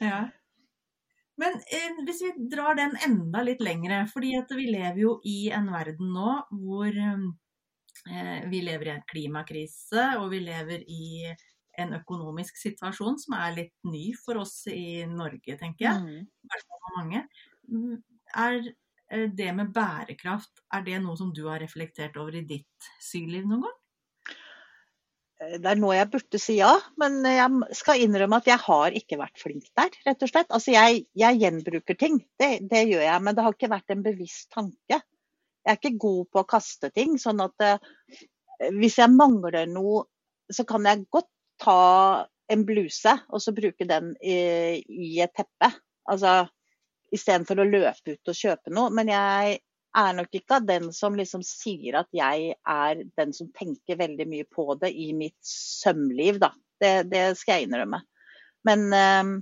[0.00, 0.20] Ja.
[1.38, 5.50] Men eh, hvis vi drar den enda litt lengre, fordi at vi lever jo i
[5.54, 11.28] en verden nå hvor eh, vi lever i en klimakrise, og vi lever i
[11.78, 16.00] en økonomisk situasjon som er litt ny for oss i Norge, tenker jeg.
[16.02, 16.24] Mm.
[16.26, 17.22] I hvert fall for mange.
[17.70, 17.98] Mm,
[18.34, 18.58] Er
[19.08, 23.64] det med bærekraft, er det noe som du har reflektert over i ditt syliv noen
[23.66, 23.76] gang?
[25.38, 29.20] Det er nå jeg burde si ja, men jeg skal innrømme at jeg har ikke
[29.20, 30.50] vært flink der, rett og slett.
[30.50, 34.02] Altså jeg, jeg gjenbruker ting, det, det gjør jeg, men det har ikke vært en
[34.02, 34.98] bevisst tanke.
[34.98, 37.78] Jeg er ikke god på å kaste ting, sånn at eh,
[38.80, 40.08] hvis jeg mangler noe,
[40.50, 41.30] så kan jeg godt
[41.62, 41.78] ta
[42.50, 44.38] en bluse og så bruke den i,
[44.82, 45.70] i et teppe.
[46.08, 46.48] Altså
[47.14, 48.92] istedenfor å løpe ut og kjøpe noe.
[48.94, 49.58] Men jeg
[49.98, 54.28] er nok ikke av den som liksom sier at jeg er den som tenker veldig
[54.30, 56.52] mye på det i mitt sømliv, da.
[56.78, 57.98] Det, det skal jeg innrømme.
[58.68, 59.32] Men eh,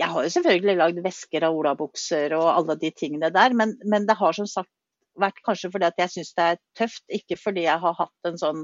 [0.00, 4.08] jeg har jo selvfølgelig lagd vesker av olabukser og alle de tingene der, men, men
[4.08, 4.72] det har som sagt
[5.20, 8.38] vært kanskje fordi at jeg syns det er tøft, ikke fordi jeg har hatt en
[8.40, 8.62] sånn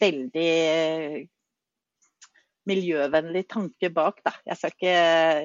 [0.00, 0.52] veldig
[2.66, 4.32] miljøvennlig tanke bak, da.
[4.46, 4.96] Jeg skal ikke,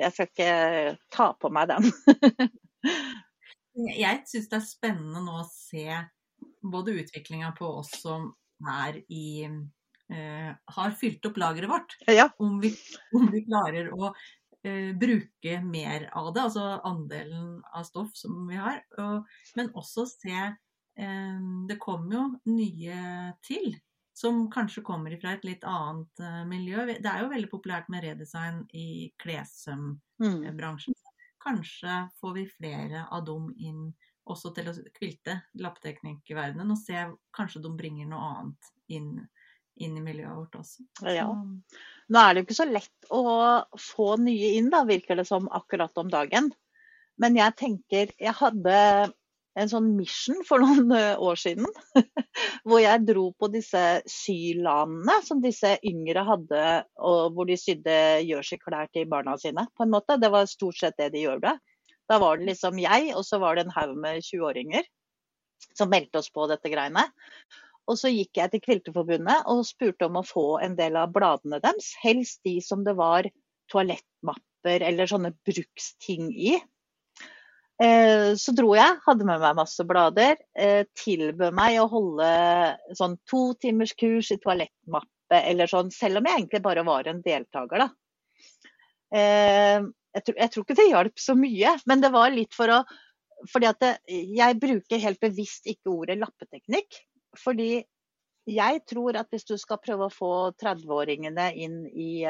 [0.01, 0.53] jeg skal ikke
[1.13, 1.91] ta på meg den.
[3.71, 5.85] Jeg syns det er spennende nå å se
[6.61, 8.27] både utviklinga på oss som
[8.67, 11.95] er i eh, Har fylt opp lageret vårt.
[12.11, 12.27] ja.
[12.41, 12.73] Om vi,
[13.15, 18.59] om vi klarer å eh, bruke mer av det, altså andelen av stoff som vi
[18.59, 18.83] har.
[19.01, 23.71] Og, men også se eh, Det kommer jo nye til.
[24.21, 26.85] Som kanskje kommer fra et litt annet eh, miljø.
[26.93, 30.93] Det er jo veldig populært med redesign i klessømbransjen.
[30.93, 31.27] Mm.
[31.41, 33.87] Kanskje får vi flere av dem inn
[34.29, 37.05] også til å kvilte lappteknikkverdenen og se
[37.35, 39.15] kanskje de bringer noe annet inn,
[39.81, 40.85] inn i miljøet vårt også.
[41.09, 41.25] Ja.
[41.31, 43.23] Nå er det jo ikke så lett å
[43.81, 46.51] få nye inn, da, virker det som akkurat om dagen.
[47.21, 48.75] Men jeg tenker Jeg hadde
[49.59, 51.67] en sånn mission for noen eh, år siden.
[52.67, 56.61] Hvor jeg dro på disse sylanene som disse yngre hadde,
[57.01, 57.95] og hvor de sydde
[58.27, 59.65] jerseyklær til barna sine.
[59.75, 60.19] på en måte.
[60.21, 61.57] Det var stort sett det de gjorde.
[62.09, 64.87] Da var det liksom jeg, og så var det en haug med 20-åringer
[65.77, 67.05] som meldte oss på dette greiene.
[67.89, 71.59] Og så gikk jeg til Kvilteforbundet og spurte om å få en del av bladene
[71.63, 71.91] deres.
[72.03, 73.27] Helst de som det var
[73.71, 76.55] toalettmapper eller sånne bruksting i.
[77.81, 80.37] Eh, så dro jeg, hadde med meg masse blader.
[80.53, 82.27] Eh, tilbød meg å holde
[82.97, 87.23] sånn to timers kurs i toalettmappe eller sånn, selv om jeg egentlig bare var en
[87.25, 87.89] deltaker, da.
[89.15, 89.79] Eh,
[90.11, 92.83] jeg, tror, jeg tror ikke det hjalp så mye, men det var litt for å
[93.49, 93.95] fordi at det,
[94.37, 96.99] jeg bruker helt bevisst ikke ordet lappeteknikk.
[97.41, 97.79] Fordi
[98.45, 102.21] jeg tror at hvis du skal prøve å få 30-åringene inn i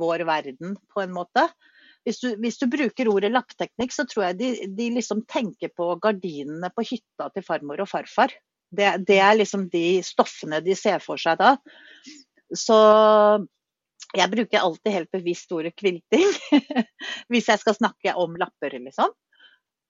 [0.00, 1.44] vår verden på en måte,
[2.08, 5.90] hvis du, hvis du, bruker ordet lappteknikk, så tror jeg de, de, liksom tenker på
[6.00, 8.32] gardinene på hytta til farmor og farfar.
[8.72, 11.54] Det, det, er liksom de stoffene de ser for seg da.
[12.56, 12.78] Så
[14.16, 16.24] jeg bruker alltid helt bevisst ordet kvilting
[17.32, 19.12] hvis jeg skal snakke om lapper, liksom.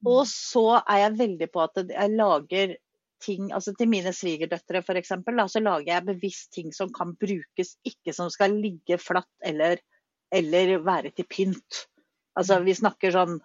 [0.07, 2.77] Og så er jeg veldig på at jeg lager
[3.19, 5.11] ting altså Til mine svigerdøtre f.eks.
[5.51, 9.83] så lager jeg bevisst ting som kan brukes, ikke som skal ligge flatt eller,
[10.31, 11.89] eller være til pynt.
[12.38, 13.38] Altså Vi snakker sånn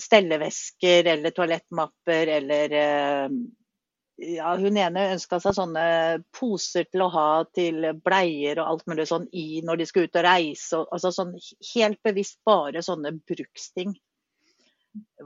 [0.00, 3.36] stellevesker eller toalettmapper eller eh,
[4.16, 5.84] ja, Hun ene ønska seg sånne
[6.34, 10.18] poser til å ha til bleier og alt mulig sånn i når de skal ut
[10.20, 10.80] og reise.
[10.80, 11.32] Og, altså sånn
[11.72, 13.94] Helt bevisst bare sånne bruksting.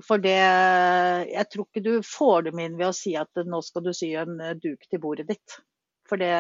[0.04, 3.84] For det Jeg tror ikke du får dem inn ved å si at nå skal
[3.84, 5.60] du sy en duk til bordet ditt.
[6.08, 6.32] For det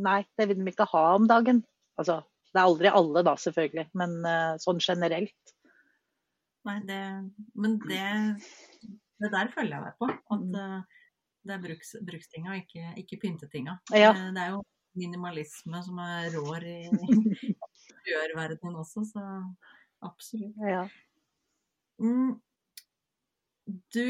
[0.00, 1.64] Nei, det vil de ikke ha om dagen.
[1.98, 5.54] Altså, det er aldri alle da, selvfølgelig, men uh, sånn generelt.
[6.68, 7.02] Nei, det
[7.56, 8.06] Men det,
[9.22, 10.10] det der følger jeg deg på.
[10.34, 10.98] At uh,
[11.46, 13.78] det er bruks, brukstinga, ikke, ikke pyntetinga.
[13.94, 14.12] Ja.
[14.16, 14.64] Det, det er jo
[14.98, 16.78] minimalisme som er rår i
[18.10, 19.24] gjørverdenen også, så
[20.04, 20.56] absolutt.
[20.66, 20.84] Ja.
[22.00, 22.40] Mm.
[23.94, 24.06] Du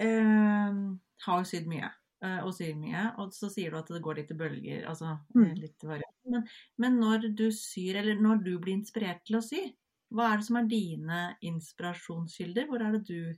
[0.00, 0.78] eh,
[1.26, 4.20] har jo sydd mye, eh, og syr mye, og så sier du at det går
[4.20, 4.84] litt i bølger.
[4.86, 5.48] altså mm.
[5.58, 6.44] litt men,
[6.78, 9.64] men, når du syr, eller når du blir inspirert til å sy,
[10.12, 12.68] hva er det som er dine inspirasjonskilder?
[12.68, 13.32] Hvor er det du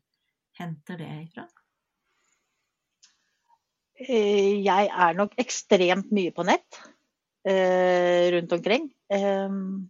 [0.59, 1.47] henter det ifra?
[3.95, 6.81] Eh, jeg er nok ekstremt mye på nett
[7.47, 8.89] eh, rundt omkring.
[9.07, 9.87] Um,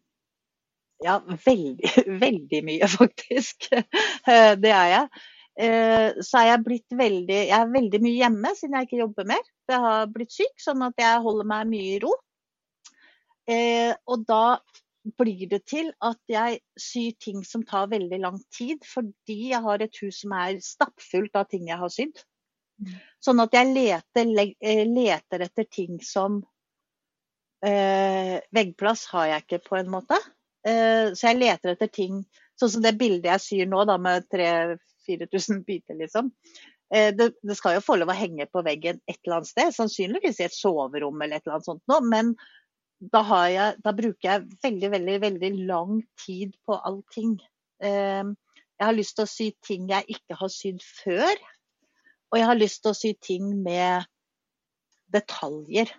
[1.04, 1.92] ja, veldig,
[2.26, 3.70] veldig mye, faktisk.
[4.24, 5.24] Eh, det er jeg.
[5.54, 9.28] Eh, så er jeg blitt veldig Jeg er veldig mye hjemme siden jeg ikke jobber
[9.30, 9.42] mer.
[9.70, 12.14] Jeg har blitt syk, sånn at jeg holder meg mye i ro.
[13.46, 14.58] Eh, og da
[15.20, 19.82] blir det til at jeg syr ting som tar veldig lang tid, fordi jeg har
[19.84, 22.24] et hus som er stappfullt av ting jeg har sydd.
[22.80, 22.94] Mm.
[23.22, 24.30] Sånn at jeg leter,
[24.88, 26.40] leter etter ting som
[27.62, 30.18] eh, Veggplass har jeg ikke, på en måte.
[30.66, 34.28] Eh, så jeg leter etter ting Sånn som det bildet jeg syr nå, da, med
[35.08, 36.30] 3000-4000 biter, liksom.
[36.94, 39.72] Eh, det, det, skal jo få lov å henge på veggen et eller annet sted,
[39.76, 42.34] sannsynligvis i et soverom eller et eller annet sånt nå, men
[43.12, 47.36] da, jeg, da, bruker jeg veldig, veldig, veldig lang tid på allting.
[47.84, 48.24] Eh,
[48.74, 51.34] jeg har lyst til å sy ting jeg ikke har sydd før,
[52.32, 54.06] og jeg har lyst til å sy ting med
[55.14, 55.92] detaljer.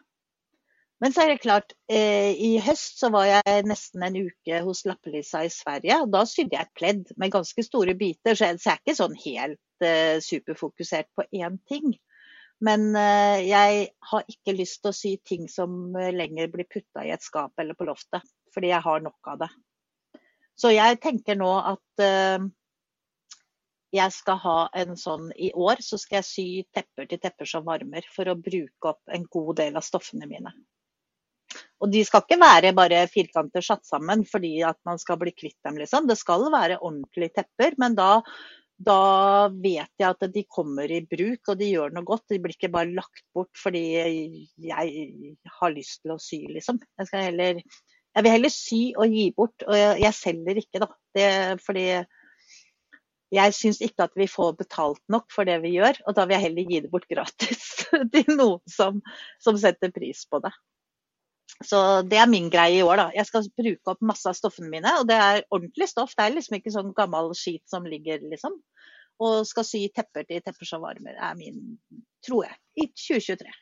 [1.06, 4.80] Men så er det klart, eh, i høst så var jeg nesten en uke hos
[4.90, 6.00] Lappelisa i Sverige.
[6.02, 8.82] og Da sydde jeg et pledd med ganske store biter, så jeg, så jeg er
[8.82, 11.94] ikke sånn helt eh, superfokusert på én ting.
[12.66, 17.14] Men eh, jeg har ikke lyst til å sy ting som lenger blir putta i
[17.14, 19.54] et skap eller på loftet, fordi jeg har nok av det.
[20.58, 22.52] Så jeg tenker nå at eh,
[23.94, 27.70] jeg skal ha en sånn I år så skal jeg sy tepper til tepper som
[27.70, 30.58] varmer, for å bruke opp en god del av stoffene mine.
[31.84, 35.58] Og de skal ikke være bare firkanter satt sammen fordi at man skal bli kvitt
[35.66, 36.08] dem, liksom.
[36.08, 38.22] Det skal være ordentlige tepper, men da,
[38.80, 39.00] da
[39.52, 42.28] vet jeg at de kommer i bruk og de gjør noe godt.
[42.32, 43.84] De blir ikke bare lagt bort fordi
[44.56, 45.26] jeg
[45.60, 46.80] har lyst til å sy, liksom.
[47.02, 50.92] Jeg, heller, jeg vil heller sy og gi bort, og jeg, jeg selger ikke, da.
[51.16, 51.32] Det,
[51.66, 51.90] fordi
[53.36, 56.38] jeg syns ikke at vi får betalt nok for det vi gjør, og da vil
[56.38, 57.66] jeg heller gi det bort gratis
[58.14, 59.02] til noen som,
[59.44, 60.54] som setter pris på det.
[61.64, 63.06] Så det er min greie i år, da.
[63.16, 64.92] Jeg skal bruke opp masse av stoffene mine.
[65.00, 66.16] Og det er ordentlig stoff.
[66.18, 68.58] Det er liksom ikke sånn gammel skit som ligger, liksom.
[69.24, 71.78] Og skal sy tepper til tepper som varmer, er min,
[72.26, 73.54] tror jeg, i 2023.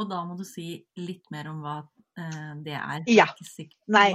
[0.00, 3.02] Og da må du si litt mer om hva eh, det er.
[3.08, 3.26] Ja.
[3.92, 4.10] Nei.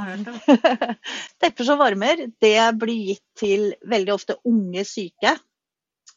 [1.41, 5.35] tepper som varmer, det blir gitt til veldig ofte unge syke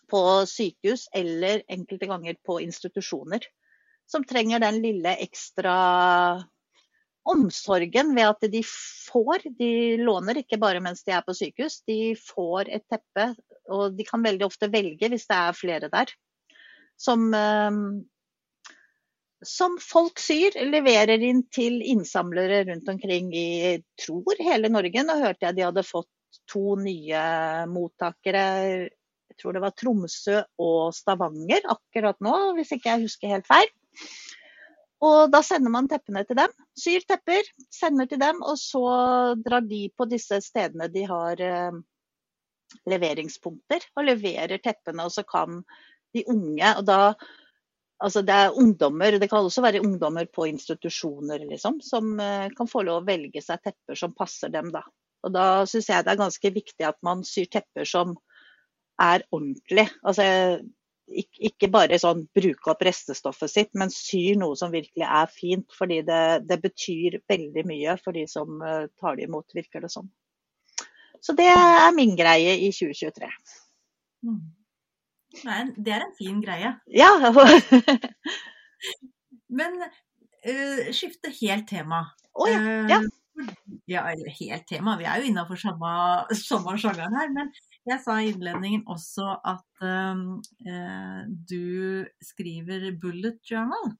[0.08, 3.44] på sykehus eller enkelte ganger på institusjoner
[4.08, 5.74] som trenger den lille ekstra
[7.28, 9.44] omsorgen ved at de får.
[9.58, 13.32] De låner ikke bare mens de er på sykehus, de får et teppe.
[13.68, 16.12] Og de kan veldig ofte velge, hvis det er flere der,
[16.96, 17.80] som, eh,
[19.44, 25.04] som folk syr, leverer inn til innsamlere rundt omkring i tror hele Norge.
[25.04, 26.08] Nå hørte jeg de hadde fått
[26.48, 27.20] to nye
[27.68, 28.46] mottakere.
[29.28, 33.68] Jeg tror det var Tromsø og Stavanger akkurat nå, hvis ikke jeg husker helt feil.
[35.04, 36.54] Og da sender man teppene til dem.
[36.78, 38.86] Syr tepper, sender til dem, og så
[39.38, 41.76] drar de på disse stedene de har eh,
[42.90, 45.06] leveringspunkter, og leverer teppene.
[45.06, 45.62] Og så kan
[46.16, 47.02] de unge, og da
[47.98, 52.68] Altså det er ungdommer, det kan også være ungdommer på institusjoner liksom, som uh, kan
[52.70, 54.68] få lov å velge seg tepper som passer dem.
[54.70, 54.84] Da.
[55.26, 58.14] Og da syns jeg det er ganske viktig at man syr tepper som
[59.02, 59.88] er ordentlig.
[60.06, 60.28] Altså,
[61.08, 65.66] ikke, bare sånn bruke opp restestoffet sitt, men syr noe som virkelig er fint.
[65.76, 69.92] Fordi det, det betyr veldig mye for de som uh, tar det imot, virker det
[69.94, 70.08] som.
[71.24, 73.30] Så det er min greie i 2023.
[74.28, 74.42] Mm.
[75.76, 76.74] Det er en fin greie.
[76.94, 77.10] Ja.
[79.58, 82.04] Men uh, skifte helt tema.
[82.34, 82.60] Oh, ja.
[82.88, 83.00] ja.
[83.02, 83.08] Uh,
[83.86, 85.90] ja, eller helt tema, vi er jo innafor samme,
[86.34, 87.28] samme sjangeren her.
[87.34, 87.52] Men
[87.88, 93.94] jeg sa i innledningen også at uh, du skriver bullet journal.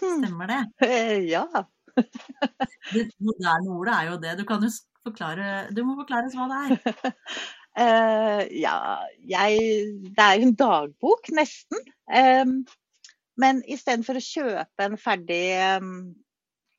[0.00, 0.20] Hmm.
[0.24, 0.62] Stemmer det?
[1.34, 1.46] Ja.
[2.94, 4.38] det moderne ordet er jo det.
[4.40, 4.70] Du kan jo
[5.04, 7.04] forklare, du må forklare hva det er.
[7.78, 8.78] Uh, ja,
[9.28, 9.60] jeg
[10.08, 11.84] Det er jo en dagbok, nesten.
[12.10, 12.58] Um,
[13.40, 15.44] men istedenfor å kjøpe en ferdig
[15.82, 15.94] um,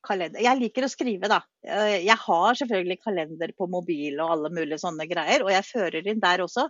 [0.06, 1.40] kalender Jeg liker å skrive, da.
[1.66, 6.08] Uh, jeg har selvfølgelig kalender på mobil og alle mulige sånne greier, og jeg fører
[6.12, 6.68] inn der også.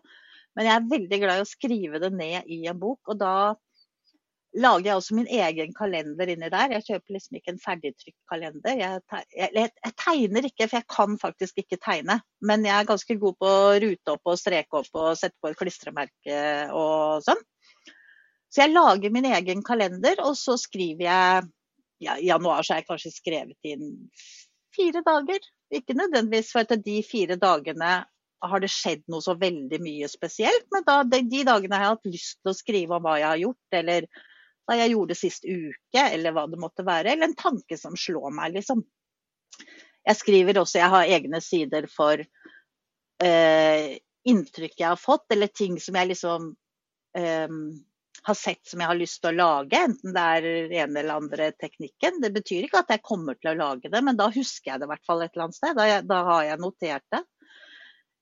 [0.57, 3.37] Men jeg er veldig glad i å skrive det ned i en bok, og da
[4.57, 6.73] lager jeg også min egen kalender inni der.
[6.77, 8.79] Jeg kjøper liksom ikke en ferdigtrykt kalender.
[8.81, 9.03] Jeg,
[9.37, 12.19] jeg, jeg, tegner ikke, for jeg kan faktisk ikke tegne.
[12.41, 15.53] Men jeg er ganske god på å rute opp og streke opp og sette på
[15.53, 16.41] et klistremerke
[16.73, 17.45] og sånn.
[18.53, 21.49] Så jeg lager min egen kalender, og så skriver jeg
[22.03, 23.95] ja, januar så har jeg kanskje skrevet inn
[24.77, 25.41] fire dager.
[25.75, 28.05] Ikke nødvendigvis for at de fire dagene
[28.47, 31.95] har det skjedd noe så veldig mye spesielt, men da, de, de dagene har jeg
[31.95, 34.09] hatt lyst til å skrive om hva jeg har gjort, eller
[34.67, 37.15] hva jeg gjorde sist uke, eller hva det måtte være.
[37.15, 38.83] Eller en tanke som slår meg, liksom.
[40.07, 42.21] Jeg skriver også, jeg har egne sider for
[43.25, 43.87] eh,
[44.27, 46.53] inntrykk jeg har fått, eller ting som jeg liksom
[47.19, 47.57] eh,
[48.27, 51.49] har sett som jeg har lyst til å lage, enten det er en eller andre
[51.55, 52.21] teknikken.
[52.25, 54.89] Det betyr ikke at jeg kommer til å lage det, men da husker jeg det
[54.89, 55.79] i hvert fall et eller annet sted.
[55.79, 57.23] Da, da har jeg notert det.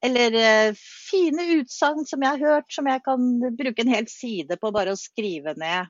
[0.04, 0.76] Eller eh,
[1.10, 3.20] fine utsagn som jeg har hørt, som jeg kan
[3.56, 5.88] bruke en hel side på bare å skrive ned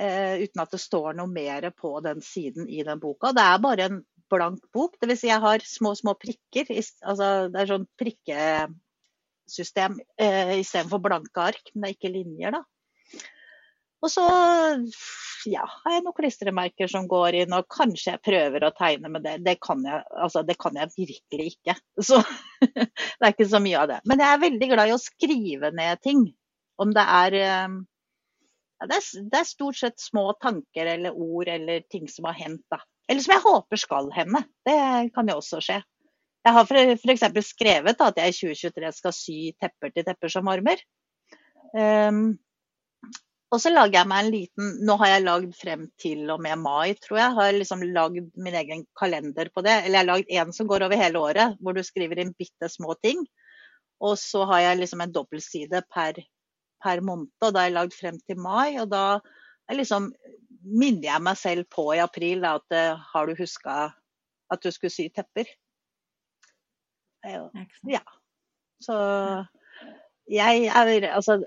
[0.00, 3.34] eh, uten at det står noe mer på den siden i den boka.
[3.36, 4.00] Det er bare en
[4.32, 4.96] blank bok.
[5.02, 5.20] Dvs.
[5.20, 6.72] Si jeg har små, små prikker.
[6.72, 12.62] Altså, det er sånn prikkesystem eh, istedenfor blanke ark, men det er ikke linjer, da.
[14.06, 14.24] Og så
[15.50, 19.24] ja, har jeg noen klistremerker som går inn, og kanskje jeg prøver å tegne, med
[19.26, 21.74] det, det, kan, jeg, altså, det kan jeg virkelig ikke.
[22.06, 22.20] Så
[22.62, 22.86] det
[23.20, 24.00] er ikke så mye av det.
[24.06, 26.24] Men jeg er veldig glad i å skrive ned ting.
[26.82, 27.76] Om det er eh,
[28.76, 32.38] ja, det, er, det, er, stort sett små tanker eller ord eller ting som har
[32.38, 32.64] hendt.
[32.72, 32.80] da.
[33.08, 34.42] Eller som jeg håper skal hende.
[34.66, 34.78] Det
[35.16, 35.80] kan jo også skje.
[36.46, 37.24] Jeg har f.eks.
[37.48, 40.82] skrevet at jeg i 2023 skal sy tepper til tepper som varmer.
[41.74, 42.36] Um,
[43.56, 46.60] og så lager jeg meg en liten Nå har jeg lagd frem til og med
[46.60, 47.36] mai, tror jeg.
[47.38, 49.78] Har liksom lagd min egen kalender på det.
[49.86, 52.68] Eller jeg har lagd en som går over hele året, hvor du skriver inn bitte
[52.68, 53.24] små ting.
[54.04, 56.20] Og så har jeg liksom en dobbeltside per
[56.84, 57.32] per måned.
[57.40, 58.76] Og da har jeg lagd frem til mai.
[58.82, 59.18] Og da
[59.72, 60.10] liksom,
[60.66, 63.78] minner jeg meg selv på i april da, at uh, har du huska
[64.52, 65.48] at du skulle sy tepper?
[67.90, 68.04] Ja.
[68.84, 68.96] Så
[70.30, 71.40] jeg er altså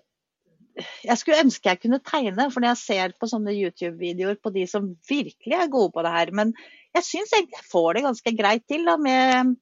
[1.04, 4.66] jeg skulle ønske jeg kunne tegne, for når jeg ser på sånne YouTube-videoer på de
[4.70, 6.54] som virkelig er gode på det her, men
[6.96, 9.58] jeg syns egentlig jeg får det ganske greit til da, med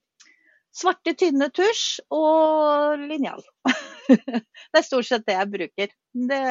[0.78, 3.41] svarte, tynne tusj og linjal.
[4.09, 5.95] det er stort sett det jeg bruker.
[6.30, 6.43] Det,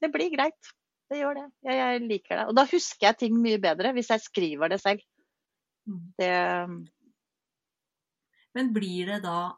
[0.00, 0.72] det blir greit.
[1.10, 1.48] Det gjør det.
[1.66, 2.46] Jeg, jeg, liker det.
[2.48, 5.04] Og da husker jeg ting mye bedre hvis jeg skriver det selv.
[6.18, 6.32] Det
[8.56, 9.52] Men blir det da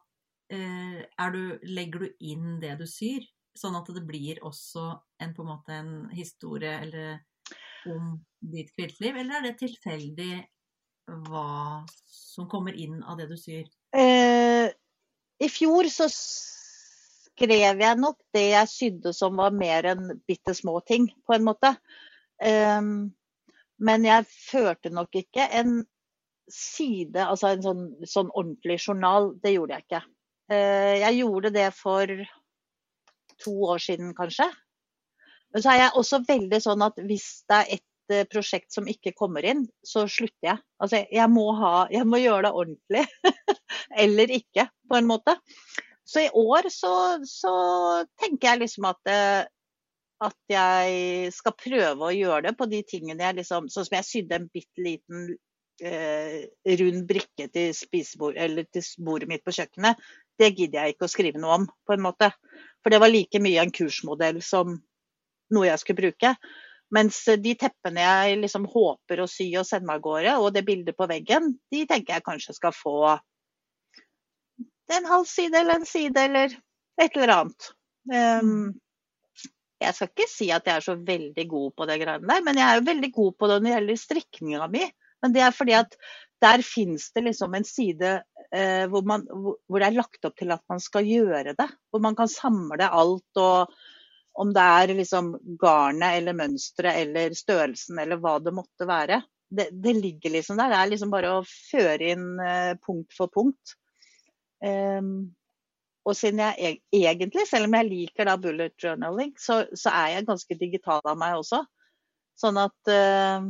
[0.50, 3.22] eh, du, Legger du inn det du syr?
[3.56, 4.90] Sånn at det blir også
[5.22, 7.22] en, på en, måte, en historie eller,
[7.88, 9.16] om ditt kviltliv?
[9.16, 10.32] Eller er det tilfeldig
[11.26, 13.68] hva som kommer inn av det du syr?
[13.96, 14.66] Eh,
[15.38, 16.08] I fjor så
[17.36, 21.46] skrev jeg nok det jeg sydde som var mer enn bitte små ting, på en
[21.46, 21.74] måte.
[22.40, 23.12] Um,
[23.76, 25.78] men jeg førte nok ikke en
[26.52, 29.34] side, altså en sånn, sånn ordentlig journal.
[29.42, 30.02] Det gjorde jeg ikke.
[30.52, 32.12] Uh, jeg gjorde det for
[33.42, 34.48] to år siden, kanskje.
[35.54, 38.88] Men så er jeg også veldig sånn at hvis det er et uh, prosjekt som
[38.90, 40.62] ikke kommer inn, så slutter jeg.
[40.82, 43.04] Altså, jeg må, ha, jeg må gjøre det ordentlig.
[44.04, 45.36] Eller ikke, på en måte.
[46.06, 46.92] Så i år så,
[47.26, 47.54] så
[48.20, 49.42] tenker jeg liksom at, uh,
[50.26, 54.08] at jeg skal prøve å gjøre det på de tingene jeg liksom Sånn som jeg
[54.08, 55.26] sydde en bitte liten
[55.82, 56.46] eh,
[56.80, 60.00] rund brikke til, til bordet mitt på kjøkkenet.
[60.38, 62.30] Det gidder jeg ikke å skrive noe om, på en måte.
[62.84, 64.76] For det var like mye en kursmodell som
[65.54, 66.34] noe jeg skulle bruke.
[66.94, 70.96] Mens de teppene jeg liksom håper å sy og sende av gårde, og det bildet
[70.98, 73.16] på veggen, de tenker jeg kanskje skal få
[74.94, 76.52] en halv side eller en side eller
[77.02, 77.70] et eller annet.
[78.06, 78.76] Um,
[79.82, 82.60] jeg skal ikke si at jeg er så veldig god på det greiene der, men
[82.60, 84.84] jeg er jo veldig god på det når det gjelder strikninga mi.
[85.24, 85.98] Men det er fordi at
[86.44, 88.12] der fins det liksom en side
[88.54, 91.68] eh, hvor, man, hvor, det er lagt opp til at man skal gjøre det.
[91.90, 93.72] Hvor man kan samle alt og
[94.36, 95.30] om det er liksom
[95.60, 99.22] garnet eller mønsteret eller størrelsen eller hva det måtte være.
[99.48, 100.74] Det, det, ligger liksom der.
[100.74, 103.76] Det er liksom bare å føre inn eh, punkt for punkt.
[104.60, 105.30] Um,
[106.06, 110.28] og siden jeg egentlig, selv om jeg liker da bullet journaling, så, så er jeg
[110.28, 111.62] ganske digital av meg også.
[112.36, 113.48] Sånn at uh,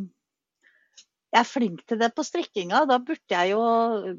[1.37, 2.85] jeg er flink til det på strikkinga.
[2.89, 3.63] Da burde jeg jo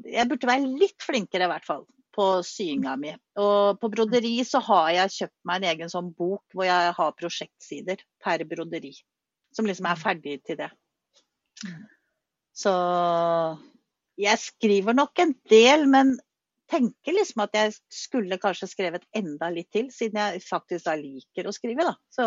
[0.06, 1.86] Jeg burde være litt flinkere, i hvert fall
[2.18, 3.12] på syinga mi.
[3.38, 7.16] Og på broderi så har jeg kjøpt meg en egen sånn bok hvor jeg har
[7.18, 8.94] prosjektsider per broderi.
[9.54, 10.70] Som liksom er ferdig til det.
[12.58, 12.72] Så
[14.18, 16.16] jeg skriver nok en del, men
[16.68, 21.48] tenker liksom at jeg skulle kanskje skrevet enda litt til, siden jeg faktisk da liker
[21.48, 21.94] å skrive, da.
[22.12, 22.26] Så,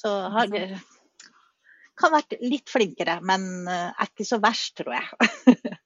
[0.00, 0.64] så har det
[1.98, 5.56] kan vært litt flinkere, men eh, er ikke så verst, tror jeg.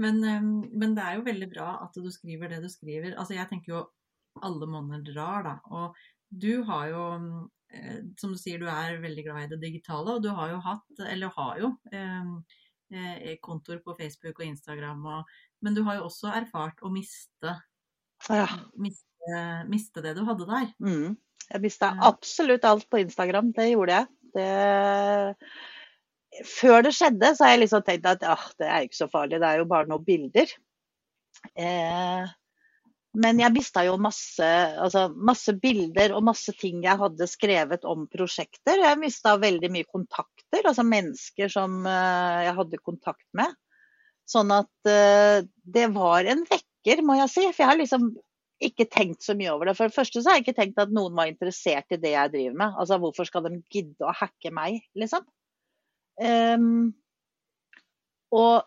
[0.00, 3.18] Men, men, det er jo veldig bra at du skriver det du skriver.
[3.20, 3.80] Altså jeg tenker jo
[4.46, 5.52] alle måneder drar, da.
[5.76, 5.98] Og
[6.30, 7.02] du har jo,
[7.74, 10.14] eh, som du sier, du er veldig glad i det digitale.
[10.14, 15.04] Og du har jo hatt, eller har jo, eh, kontor på Facebook og Instagram.
[15.04, 17.58] Og, men du har jo også erfart å miste,
[18.30, 18.48] ja.
[18.80, 20.72] miste, miste det du hadde der.
[20.80, 21.18] Mm.
[21.50, 24.10] Jeg mista absolutt alt på Instagram, det gjorde jeg.
[24.36, 24.50] Det
[26.46, 29.40] før det skjedde, så har jeg liksom tenkt at ah, det er ikke så farlig,
[29.42, 30.52] det er jo bare noen bilder.
[31.58, 32.28] Eh,
[33.20, 34.46] men jeg mista jo masse,
[34.78, 38.78] altså masse, bilder og masse ting jeg hadde skrevet om prosjekter.
[38.84, 43.56] Jeg mista veldig mye kontakter, altså mennesker som eh, jeg hadde kontakt med.
[44.30, 47.48] Sånn at eh, det var en vekker, må jeg si.
[47.50, 48.12] For jeg har liksom
[48.60, 49.76] ikke tenkt så mye over det.
[49.78, 52.32] For det første så har jeg ikke tenkt at noen var interessert i det jeg
[52.34, 52.80] driver med.
[52.82, 55.24] Altså hvorfor skal de gidde å hacke meg, liksom?
[56.20, 56.90] Um,
[58.36, 58.66] og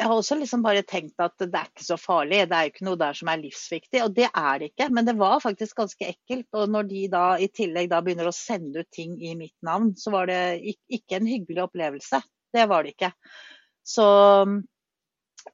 [0.00, 2.72] jeg har også liksom bare tenkt at det er ikke så farlig, det er jo
[2.72, 4.00] ikke noe der som er livsviktig.
[4.06, 6.48] Og det er det ikke, men det var faktisk ganske ekkelt.
[6.56, 9.92] Og når de da i tillegg da begynner å sende ut ting i mitt navn,
[10.00, 10.40] så var det
[10.88, 12.22] ikke en hyggelig opplevelse.
[12.56, 13.12] Det var det ikke.
[13.86, 14.06] Så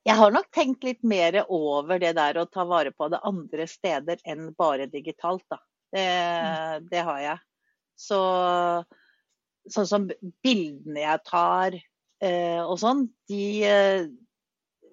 [0.07, 3.67] jeg har nok tenkt litt mer over det der å ta vare på det andre
[3.71, 5.61] steder enn bare digitalt, da.
[5.93, 6.87] Det, mm.
[6.91, 7.43] det har jeg.
[7.97, 8.21] Så
[9.73, 10.07] sånn som
[10.45, 14.07] bildene jeg tar eh, og sånn, de eh,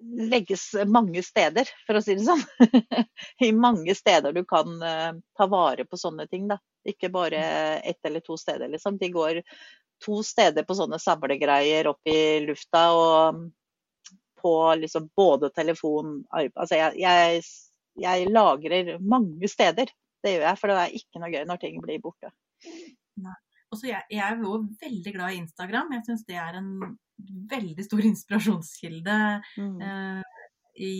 [0.04, 2.42] legges mange steder, for å si det sånn.
[3.46, 6.48] I mange steder du kan eh, ta vare på sånne ting.
[6.50, 6.58] da.
[6.84, 7.40] Ikke bare
[7.80, 8.98] ett eller to steder, liksom.
[9.00, 9.40] De går
[10.04, 13.44] to steder på sånne samlegreier opp i lufta og
[14.44, 17.42] på liksom både telefon Altså jeg, jeg,
[18.00, 19.88] jeg lagrer mange steder.
[20.24, 22.30] Det gjør jeg, for det er ikke noe gøy når ting blir borte.
[23.74, 25.92] Også jeg, jeg er jo veldig glad i Instagram.
[25.96, 26.70] Jeg syns det er en
[27.50, 29.18] veldig stor inspirasjonskilde
[29.58, 29.80] mm.
[29.88, 30.46] eh,
[30.84, 30.94] i,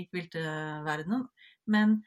[0.00, 1.26] i kvilteverdenen.
[1.70, 1.98] Men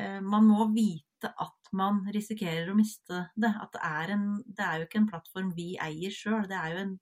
[0.00, 3.52] eh, man må vite at man risikerer å miste det.
[3.52, 6.44] At det er, en, det er jo ikke en plattform vi eier sjøl.
[6.50, 6.94] Det er jo en,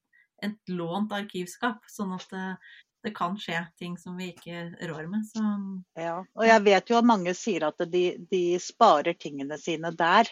[0.47, 1.84] et lånt arkivskap.
[1.91, 2.72] Sånn at eh,
[3.05, 5.24] det kan skje ting som vi ikke rår med.
[5.28, 5.42] Så...
[5.98, 10.28] Ja, og jeg vet jo at mange sier at de, de sparer tingene sine der.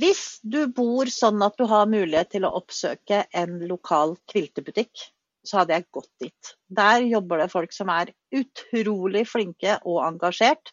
[0.00, 5.08] Hvis du bor sånn at du har mulighet til å oppsøke en lokal kviltebutikk,
[5.46, 6.54] så hadde jeg gått dit.
[6.66, 10.72] Der jobber det folk som er utrolig flinke og engasjert.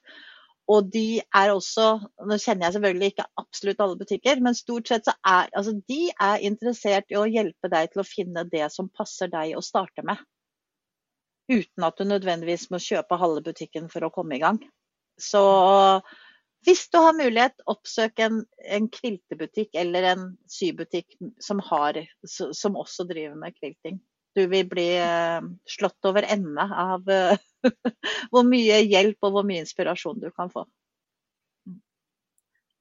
[0.72, 1.86] Og de er også,
[2.24, 6.06] nå kjenner jeg selvfølgelig ikke absolutt alle butikker, men stort sett så er altså de
[6.14, 10.06] er interessert i å hjelpe deg til å finne det som passer deg å starte
[10.08, 10.24] med
[11.52, 14.60] uten at du nødvendigvis må kjøpe halve butikken for å komme i gang.
[15.20, 15.42] Så
[16.64, 23.06] hvis du har mulighet, oppsøk en, en kviltebutikk eller en sybutikk som, har, som, også
[23.10, 24.00] driver med kvilting.
[24.34, 27.04] Du vil bli uh, slått over ende av
[28.32, 30.64] hvor mye hjelp og hvor mye inspirasjon du kan få.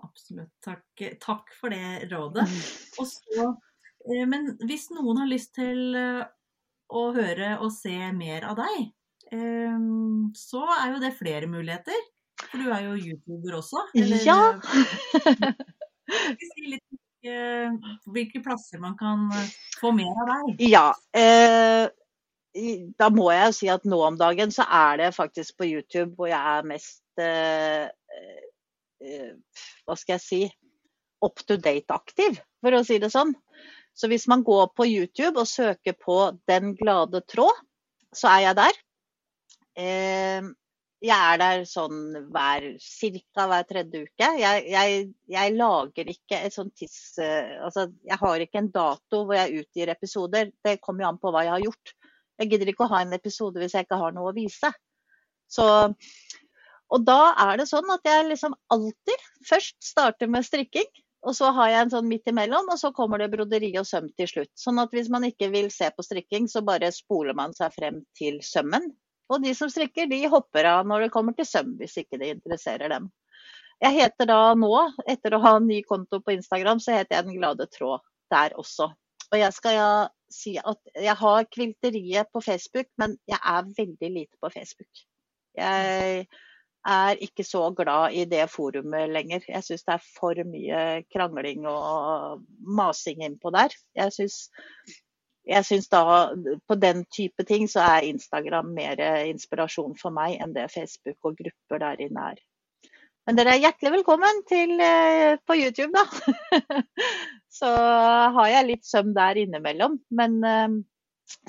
[0.02, 0.52] Absolutt.
[0.64, 2.46] Takk, Takk for det rådet.
[2.94, 3.08] Så,
[3.42, 5.98] uh, men hvis noen har lyst til
[6.92, 8.90] å høre og se mer av deg,
[9.32, 12.08] ehm, så er jo det flere muligheter.
[12.42, 13.86] For du er jo YouTuber også.
[13.96, 14.38] Eller, ja!
[16.52, 17.72] si litt eh,
[18.12, 20.64] hvilke plasser man kan eh, få mer av deg.
[20.72, 20.86] Ja.
[21.16, 21.86] Eh,
[23.00, 26.28] da må jeg si at nå om dagen så er det faktisk på YouTube hvor
[26.28, 27.86] jeg er mest eh,
[29.00, 29.30] eh,
[29.86, 30.42] Hva skal jeg si
[31.22, 33.30] up to date-aktiv, for å si det sånn.
[33.94, 37.60] Så hvis man går på YouTube og søker på 'Den glade tråd',
[38.14, 38.78] så er jeg der.
[39.76, 40.52] Ehm,
[41.02, 43.46] jeg er der sånn hver, ca.
[43.50, 44.28] hver tredje uke.
[44.38, 47.18] Jeg, jeg, jeg, lager ikke et sånt tids...
[47.18, 50.52] Altså, jeg har ikke en dato hvor jeg utgir episoder.
[50.62, 51.94] Det kommer jo an på hva jeg har gjort.
[52.38, 54.70] Jeg gidder ikke å ha en episode hvis jeg ikke har noe å vise.
[55.50, 55.66] Så,
[56.92, 60.88] og da er det sånn at jeg liksom alltid først starter med strikking.
[61.22, 64.08] Og så har jeg en sånn midt imellom, og så kommer det broderi og søm
[64.18, 64.50] til slutt.
[64.58, 68.00] Sånn at hvis man ikke vil se på strikking, så bare spoler man seg frem
[68.18, 68.90] til sømmen.
[69.30, 72.34] Og de som strikker, de hopper av når det kommer til søm, hvis ikke det
[72.34, 73.06] interesserer dem.
[73.82, 74.72] Jeg heter da nå,
[75.10, 78.54] etter å ha en ny konto på Instagram, så heter jeg Den glade tråd der
[78.58, 78.90] også.
[79.32, 79.90] Og jeg skal ja,
[80.32, 85.06] si at jeg har kvilteriet på Facebook, men jeg er veldig lite på Facebook.
[85.56, 86.26] Jeg
[86.88, 89.44] er ikke så glad i det forumet lenger.
[89.48, 93.74] Jeg syns det er for mye krangling og masing innpå der.
[93.98, 94.38] Jeg syns,
[95.46, 96.02] jeg syns da
[96.68, 101.38] på den type ting så er Instagram mer inspirasjon for meg enn det Facebook og
[101.38, 102.42] grupper der inne er.
[103.22, 106.80] Men dere er hjertelig velkommen til, eh, på YouTube, da.
[107.58, 107.70] så
[108.34, 110.00] har jeg litt søm der innimellom.
[110.10, 110.74] Men eh,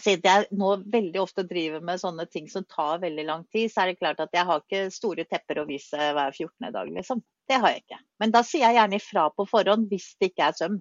[0.02, 3.84] siden jeg nå veldig ofte driver med sånne ting som tar veldig lang tid, så
[3.84, 6.72] er det klart at jeg har ikke store tepper å vise hver 14.
[6.74, 7.24] dag, liksom.
[7.50, 8.02] Det har jeg ikke.
[8.24, 10.78] Men da sier jeg gjerne ifra på forhånd hvis det ikke er søm.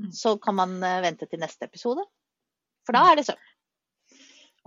[0.00, 0.10] Mm.
[0.16, 2.04] Så kan man eh, vente til neste episode.
[2.86, 3.10] For da mm.
[3.10, 3.46] er det søm.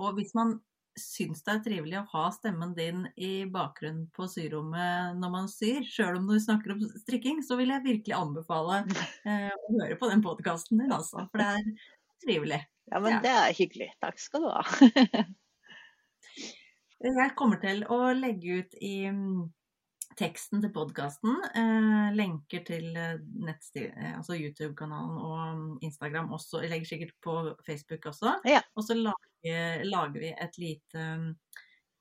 [0.01, 0.57] Og hvis man
[0.99, 5.81] syns det er trivelig å ha stemmen din i bakgrunnen på syrommet når man syr,
[5.83, 8.81] sjøl om du snakker om strikking, så vil jeg virkelig anbefale
[9.27, 11.27] eh, å høre på den podkasten din, altså.
[11.31, 11.69] For det er
[12.23, 12.61] trivelig.
[12.91, 13.19] Ja, men ja.
[13.23, 13.89] det er hyggelig.
[14.03, 14.63] Takk skal du ha.
[17.05, 19.45] jeg kommer til å legge ut i mm,
[20.19, 23.17] teksten til podkasten eh, lenker til eh,
[23.81, 26.61] eh, altså YouTube-kanalen og mm, Instagram også.
[26.63, 28.37] Jeg legger sikkert på Facebook også.
[28.47, 28.61] Ja.
[28.75, 31.07] Og så lager, lager, vi et lite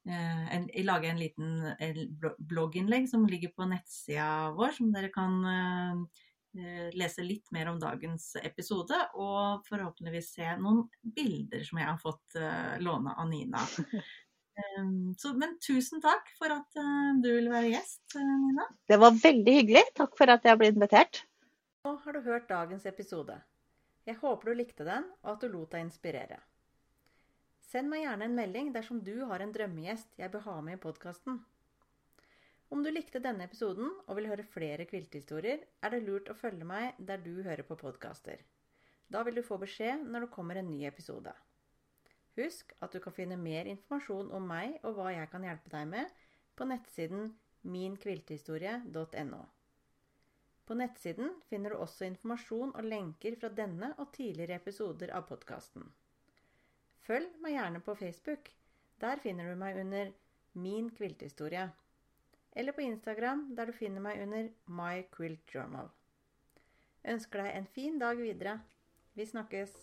[0.05, 5.41] eh, en, jeg lager en liten blogginnlegg som ligger på nettsida vår, som dere kan
[5.49, 6.05] Eh,
[6.95, 10.85] lese litt mer om dagens episode, og forhåpentligvis se noen
[11.17, 13.63] bilder som jeg har fått uh, låne av Nina.
[14.79, 18.69] Um, så, men tusen takk for at uh, du ville være gjest, Nina.
[18.89, 19.85] Det var veldig hyggelig.
[19.99, 21.25] Takk for at jeg ble invitert.
[21.85, 23.37] Nå har du hørt dagens episode.
[24.09, 26.39] Jeg håper du likte den, og at du lot deg inspirere.
[27.65, 30.83] Send meg gjerne en melding dersom du har en drømmegjest jeg bør ha med i
[30.83, 31.41] podkasten.
[32.73, 36.67] Om du likte denne episoden og vil høre flere kviltehistorier, er det lurt å følge
[36.69, 38.41] meg der du hører på podkaster.
[39.13, 41.33] Da vil du få beskjed når det kommer en ny episode.
[42.39, 45.91] Husk at du kan finne mer informasjon om meg og hva jeg kan hjelpe deg
[45.93, 46.09] med,
[46.55, 47.29] på nettsiden
[47.65, 49.43] minkviltehistorie.no.
[50.65, 55.85] På nettsiden finner du også informasjon og lenker fra denne og tidligere episoder av podkasten.
[57.05, 58.49] Følg meg gjerne på Facebook.
[59.01, 60.13] Der finner du meg under
[60.55, 61.67] Min kviltehistorie.
[62.55, 65.91] Eller på Instagram, der du finner meg under My Quilt Journal.
[67.05, 68.61] Ønsker deg en fin dag videre.
[69.19, 69.75] Vi snakkes!